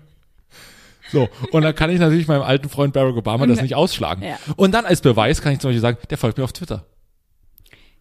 so, 1.12 1.30
und 1.52 1.62
dann 1.62 1.76
kann 1.76 1.90
ich 1.90 2.00
natürlich 2.00 2.28
meinem 2.28 2.42
alten 2.44 2.70
Freund 2.70 2.94
Barack 2.94 3.16
Obama 3.16 3.46
das 3.48 3.62
nicht 3.62 3.76
ausschlagen. 3.76 4.24
Ja. 4.24 4.38
Und 4.56 4.72
dann 4.72 4.86
als 4.86 5.02
Beweis 5.02 5.42
kann 5.42 5.54
ich 5.54 5.60
zum 5.60 5.70
Beispiel 5.70 5.82
sagen, 5.82 5.98
der 6.10 6.18
folgt 6.18 6.38
mir 6.38 6.44
auf 6.44 6.54
Twitter. 6.54 6.86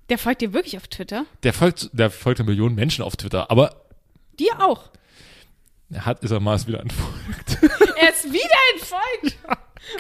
Der 0.09 0.19
folgt 0.19 0.41
dir 0.41 0.53
wirklich 0.53 0.77
auf 0.77 0.87
Twitter? 0.89 1.27
Der 1.43 1.53
folgt, 1.53 1.91
der 1.93 2.11
folgt 2.11 2.45
Millionen 2.45 2.75
Menschen 2.75 3.03
auf 3.05 3.17
Twitter, 3.17 3.51
aber 3.51 3.83
Dir 4.39 4.61
auch. 4.61 4.91
er 5.91 6.05
hat, 6.07 6.23
ist 6.23 6.31
er 6.31 6.41
mal 6.41 6.59
wieder 6.67 6.81
entfolgt. 6.81 7.59
Er 7.99 8.11
ist 8.11 8.25
wieder 8.25 8.61
entfolgt. 8.75 9.39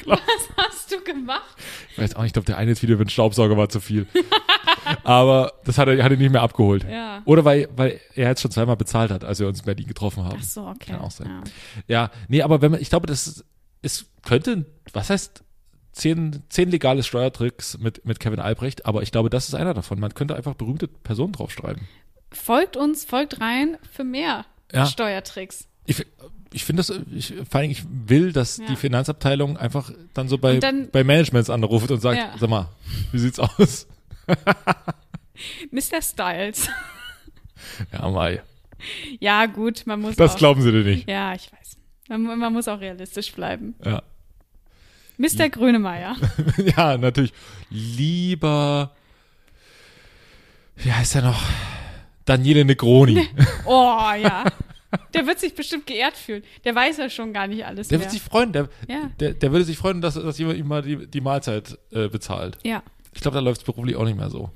Was 0.05 0.21
hast 0.57 0.93
du 0.93 1.01
gemacht? 1.03 1.57
Ich 1.93 1.99
weiß 1.99 2.15
auch 2.15 2.21
nicht, 2.21 2.29
ich 2.29 2.33
glaube, 2.35 2.47
der 2.47 2.59
eine 2.59 2.81
Video 2.81 2.99
mit 2.99 3.09
dem 3.09 3.11
Staubsauger 3.11 3.57
war 3.57 3.69
zu 3.69 3.81
viel. 3.81 4.07
aber 5.05 5.53
das 5.65 5.79
hat 5.79 5.89
er, 5.89 6.03
hat 6.03 6.11
er 6.13 6.17
nicht 6.19 6.31
mehr 6.33 6.43
abgeholt. 6.43 6.85
Ja. 6.91 7.23
Oder 7.25 7.45
weil, 7.45 7.69
weil 7.77 8.01
er 8.15 8.29
jetzt 8.29 8.43
schon 8.43 8.51
zweimal 8.51 8.77
bezahlt 8.77 9.11
hat, 9.11 9.25
als 9.25 9.39
wir 9.41 9.49
uns 9.49 9.61
in 9.61 9.65
Berlin 9.67 9.87
getroffen 9.87 10.25
haben. 10.25 10.39
Ach 10.41 10.45
so, 10.45 10.67
okay. 10.67 10.93
Kann 10.93 11.01
auch 11.01 11.11
sein. 11.11 11.29
Ja. 11.89 12.03
Ja, 12.05 12.11
nee, 12.29 12.43
aber 12.43 12.63
wenn 12.63 12.71
man, 12.73 12.81
ich 12.81 12.89
glaube, 12.89 13.07
das 13.07 13.27
ist, 13.27 13.45
es 13.83 14.07
könnte, 14.25 14.67
was 14.93 15.11
heißt, 15.11 15.43
zehn, 15.93 16.43
zehn 16.49 16.71
legale 16.71 17.03
Steuertricks 17.03 17.79
mit, 17.79 18.05
mit 18.05 18.21
Kevin 18.21 18.41
Albrecht, 18.41 18.85
aber 18.87 19.03
ich 19.03 19.13
glaube, 19.13 19.31
das 19.31 19.49
ist 19.49 19.55
einer 19.55 19.75
davon. 19.75 19.99
Man 19.99 20.13
könnte 20.15 20.37
einfach 20.37 20.55
berühmte 20.55 20.89
Personen 20.89 21.33
draufschreiben. 21.33 21.83
Folgt 22.33 22.77
uns, 22.77 23.05
folgt 23.05 23.41
rein 23.41 23.79
für 23.93 24.05
mehr 24.05 24.45
Ja. 24.73 24.87
Steuertricks. 24.87 25.69
Ich, 25.87 26.05
ich 26.53 26.65
finde 26.65 26.83
das, 26.83 26.93
ich, 27.15 27.33
vor 27.49 27.61
allem, 27.61 27.71
ich 27.71 27.85
will, 27.89 28.33
dass 28.33 28.59
Ja. 28.59 28.67
die 28.67 28.77
Finanzabteilung 28.77 29.57
einfach 29.57 29.91
dann 30.15 30.29
so 30.29 30.37
bei, 30.37 30.59
dann- 30.59 30.91
bei 30.91 31.05
Managements 31.05 31.49
anruft 31.49 31.91
und 31.91 32.01
sagt, 32.01 32.19
Ja. 32.19 32.35
sag 32.39 32.51
mal, 32.51 32.69
wie 33.13 33.19
sieht's 33.19 33.39
aus? 33.39 33.87
Mr. 35.71 36.01
Styles. 36.03 36.69
Ja, 37.93 38.09
Mai. 38.11 38.43
Ja, 39.19 39.47
gut, 39.47 39.87
man 39.87 40.01
muss 40.01 40.15
Das 40.17 40.35
auch. 40.35 40.37
glauben 40.39 40.61
sie 40.63 40.71
dir 40.71 40.85
nicht. 40.85 41.09
Ja, 41.09 41.35
ich 41.35 41.51
weiß. 41.53 41.77
Man, 42.09 42.39
man 42.39 42.53
muss 42.53 42.69
auch 42.69 42.79
realistisch 42.81 43.33
bleiben. 43.33 43.75
Ja. 43.85 44.03
Mr. 45.17 45.49
Grönemeyer. 45.49 46.17
ja, 46.77 46.97
natürlich. 46.99 47.33
Lieber, 47.71 48.95
wie 50.77 50.93
heißt 50.93 51.17
er 51.17 51.23
noch? 51.23 51.43
Daniele 52.27 52.65
Negroni. 52.65 53.27
Oh, 53.65 54.13
ja. 54.23 54.45
Der 55.15 55.27
wird 55.27 55.41
sich 55.41 55.55
bestimmt 55.55 55.87
geehrt 55.87 56.17
fühlen. 56.17 56.43
Der 56.65 56.75
weiß 56.75 56.99
ja 56.99 57.09
schon 57.11 57.33
gar 57.33 57.47
nicht 57.47 57.65
alles 57.65 57.89
Der 57.89 57.99
mehr. 57.99 58.05
wird 58.07 58.13
sich 58.13 58.23
freuen, 58.23 58.53
der, 58.53 58.69
Ja. 58.89 59.11
der, 59.19 59.33
der 59.35 59.51
würde 59.51 59.65
sich 59.65 59.79
freuen, 59.79 60.01
dass, 60.03 60.15
dass 60.15 60.39
jemand 60.39 60.59
ihm 60.59 60.69
mal 60.69 60.83
die, 60.83 61.07
die 61.07 61.21
Mahlzeit 61.23 61.79
äh, 61.91 62.09
bezahlt. 62.09 62.59
ja, 62.65 62.83
Ich 63.17 63.23
glaube, 63.23 63.35
da 63.35 63.41
läuft 63.41 63.63
es 63.63 63.65
beruflich 63.67 63.97
auch 63.97 64.05
nicht 64.05 64.17
mehr 64.17 64.31
so. 64.31 64.51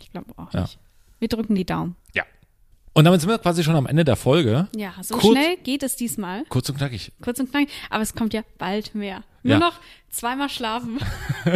ich 0.00 0.10
glaube 0.12 0.32
auch 0.36 0.52
Ja. 0.52 0.62
nicht. 0.62 0.78
Wir 1.18 1.28
drücken 1.28 1.54
die 1.54 1.64
Daumen. 1.64 1.96
Ja. 2.14 2.22
Und 2.92 3.04
damit 3.04 3.20
sind 3.20 3.28
wir 3.28 3.38
quasi 3.38 3.62
schon 3.64 3.74
am 3.76 3.86
Ende 3.86 4.04
der 4.04 4.16
Folge. 4.16 4.68
Ja, 4.76 4.94
so 5.02 5.16
Kurz- 5.16 5.32
schnell 5.36 5.56
geht 5.58 5.82
es 5.82 5.96
diesmal. 5.96 6.44
Kurz 6.48 6.68
und 6.70 6.76
knackig. 6.78 7.12
Kurz 7.22 7.38
und 7.40 7.50
knackig. 7.50 7.68
Aber 7.90 8.02
es 8.02 8.14
kommt 8.14 8.32
ja 8.32 8.42
bald 8.58 8.94
mehr. 8.94 9.22
Nur 9.42 9.54
Ja. 9.54 9.58
noch 9.58 9.74
zweimal 10.10 10.48
schlafen. 10.48 10.98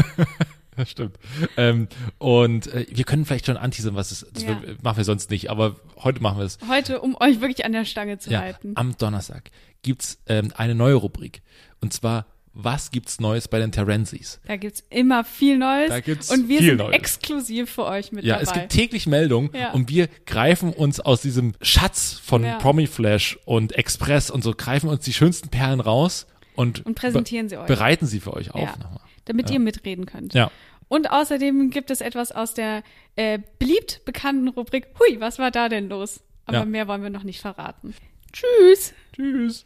Das 0.76 0.88
stimmt. 0.92 1.18
Ähm, 1.58 1.88
und 2.18 2.68
äh, 2.68 2.86
wir 2.88 3.04
können 3.04 3.26
vielleicht 3.26 3.44
schon 3.44 3.58
anteasern, 3.58 3.96
was 3.96 4.12
es 4.12 4.26
das 4.32 4.44
Ja. 4.44 4.58
machen 4.82 4.96
wir 4.96 5.04
sonst 5.04 5.28
nicht, 5.30 5.50
aber 5.50 5.76
heute 5.96 6.22
machen 6.22 6.38
wir 6.38 6.44
es. 6.46 6.58
Heute, 6.68 7.00
um 7.02 7.16
euch 7.20 7.42
wirklich 7.42 7.66
an 7.66 7.72
der 7.72 7.84
Stange 7.84 8.18
zu 8.18 8.30
Ja, 8.30 8.40
halten. 8.40 8.72
am 8.76 8.96
Donnerstag 8.96 9.50
gibt's 9.82 10.22
ähm, 10.26 10.52
eine 10.56 10.74
neue 10.74 10.94
Rubrik. 10.94 11.42
Und 11.82 11.92
zwar, 11.92 12.24
was 12.52 12.90
gibt's 12.90 13.20
Neues 13.20 13.48
bei 13.48 13.58
den 13.58 13.70
Terenzis? 13.72 14.40
Da 14.46 14.56
gibt's 14.56 14.82
immer 14.90 15.24
viel 15.24 15.56
Neues. 15.58 15.88
Da 15.88 16.00
gibt's 16.00 16.30
und 16.30 16.48
wir 16.48 16.58
viel 16.58 16.68
sind 16.70 16.78
Neues. 16.78 16.94
exklusiv 16.94 17.70
für 17.70 17.84
euch 17.86 18.10
mit 18.12 18.24
Ja, 18.24 18.34
dabei. 18.38 18.42
es 18.44 18.52
gibt 18.52 18.72
täglich 18.72 19.06
Meldungen 19.06 19.50
Ja. 19.54 19.72
und 19.72 19.88
wir 19.88 20.08
greifen 20.26 20.72
uns 20.72 20.98
aus 21.00 21.22
diesem 21.22 21.52
Schatz 21.62 22.20
von 22.22 22.44
Ja. 22.44 22.58
Promiflash 22.58 23.38
und 23.44 23.72
Express 23.76 24.30
und 24.30 24.42
so, 24.42 24.52
greifen 24.52 24.88
uns 24.90 25.04
die 25.04 25.12
schönsten 25.12 25.48
Perlen 25.48 25.80
raus 25.80 26.26
und, 26.56 26.84
Und 26.84 26.94
präsentieren 26.96 27.48
sie 27.48 27.56
euch. 27.56 27.66
bereiten 27.66 28.06
sie 28.06 28.20
für 28.20 28.34
euch 28.34 28.50
auf 28.52 28.60
Ja. 28.60 28.76
nochmal. 28.78 29.00
damit 29.26 29.48
ihr 29.50 29.60
mitreden 29.60 30.06
könnt. 30.06 30.34
Ja. 30.34 30.50
Und 30.88 31.08
außerdem 31.12 31.70
gibt 31.70 31.90
es 31.92 32.00
etwas 32.00 32.32
aus 32.32 32.52
der 32.54 32.82
äh, 33.14 33.38
beliebt 33.60 34.00
bekannten 34.04 34.48
Rubrik 34.48 34.88
Hui, 34.98 35.20
was 35.20 35.38
war 35.38 35.52
da 35.52 35.68
denn 35.68 35.88
los? 35.88 36.20
Aber 36.46 36.58
Ja. 36.58 36.64
mehr 36.64 36.88
wollen 36.88 37.02
wir 37.04 37.10
noch 37.10 37.22
nicht 37.22 37.40
verraten. 37.40 37.94
Tschüss. 38.32 38.92
Tschüss. 39.14 39.64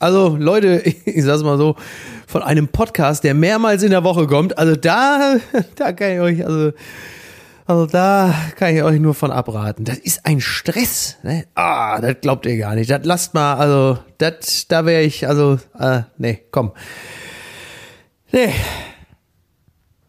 Also 0.00 0.34
Leute, 0.36 0.82
ich 1.04 1.22
sag's 1.22 1.42
mal 1.42 1.58
so, 1.58 1.76
von 2.26 2.42
einem 2.42 2.68
Podcast, 2.68 3.22
der 3.22 3.34
mehrmals 3.34 3.82
in 3.82 3.90
der 3.90 4.02
Woche 4.02 4.26
kommt, 4.26 4.58
also 4.58 4.74
da, 4.74 5.36
da 5.76 5.92
kann 5.92 6.12
ich 6.12 6.20
euch, 6.20 6.44
also, 6.44 6.72
also 7.66 7.86
da 7.86 8.34
kann 8.56 8.74
ich 8.74 8.82
euch 8.82 8.98
nur 8.98 9.14
von 9.14 9.30
abraten. 9.30 9.84
Das 9.84 9.98
ist 9.98 10.24
ein 10.24 10.40
Stress. 10.40 11.18
Ne? 11.22 11.44
Ah, 11.54 12.00
das 12.00 12.16
glaubt 12.22 12.46
ihr 12.46 12.56
gar 12.56 12.74
nicht. 12.74 12.90
Das 12.90 13.04
lasst 13.04 13.34
mal, 13.34 13.54
also, 13.54 13.98
das, 14.16 14.66
da 14.68 14.86
wäre 14.86 15.02
ich, 15.02 15.28
also, 15.28 15.58
äh, 15.78 16.00
nee, 16.16 16.40
komm. 16.50 16.72
Nee, 18.32 18.54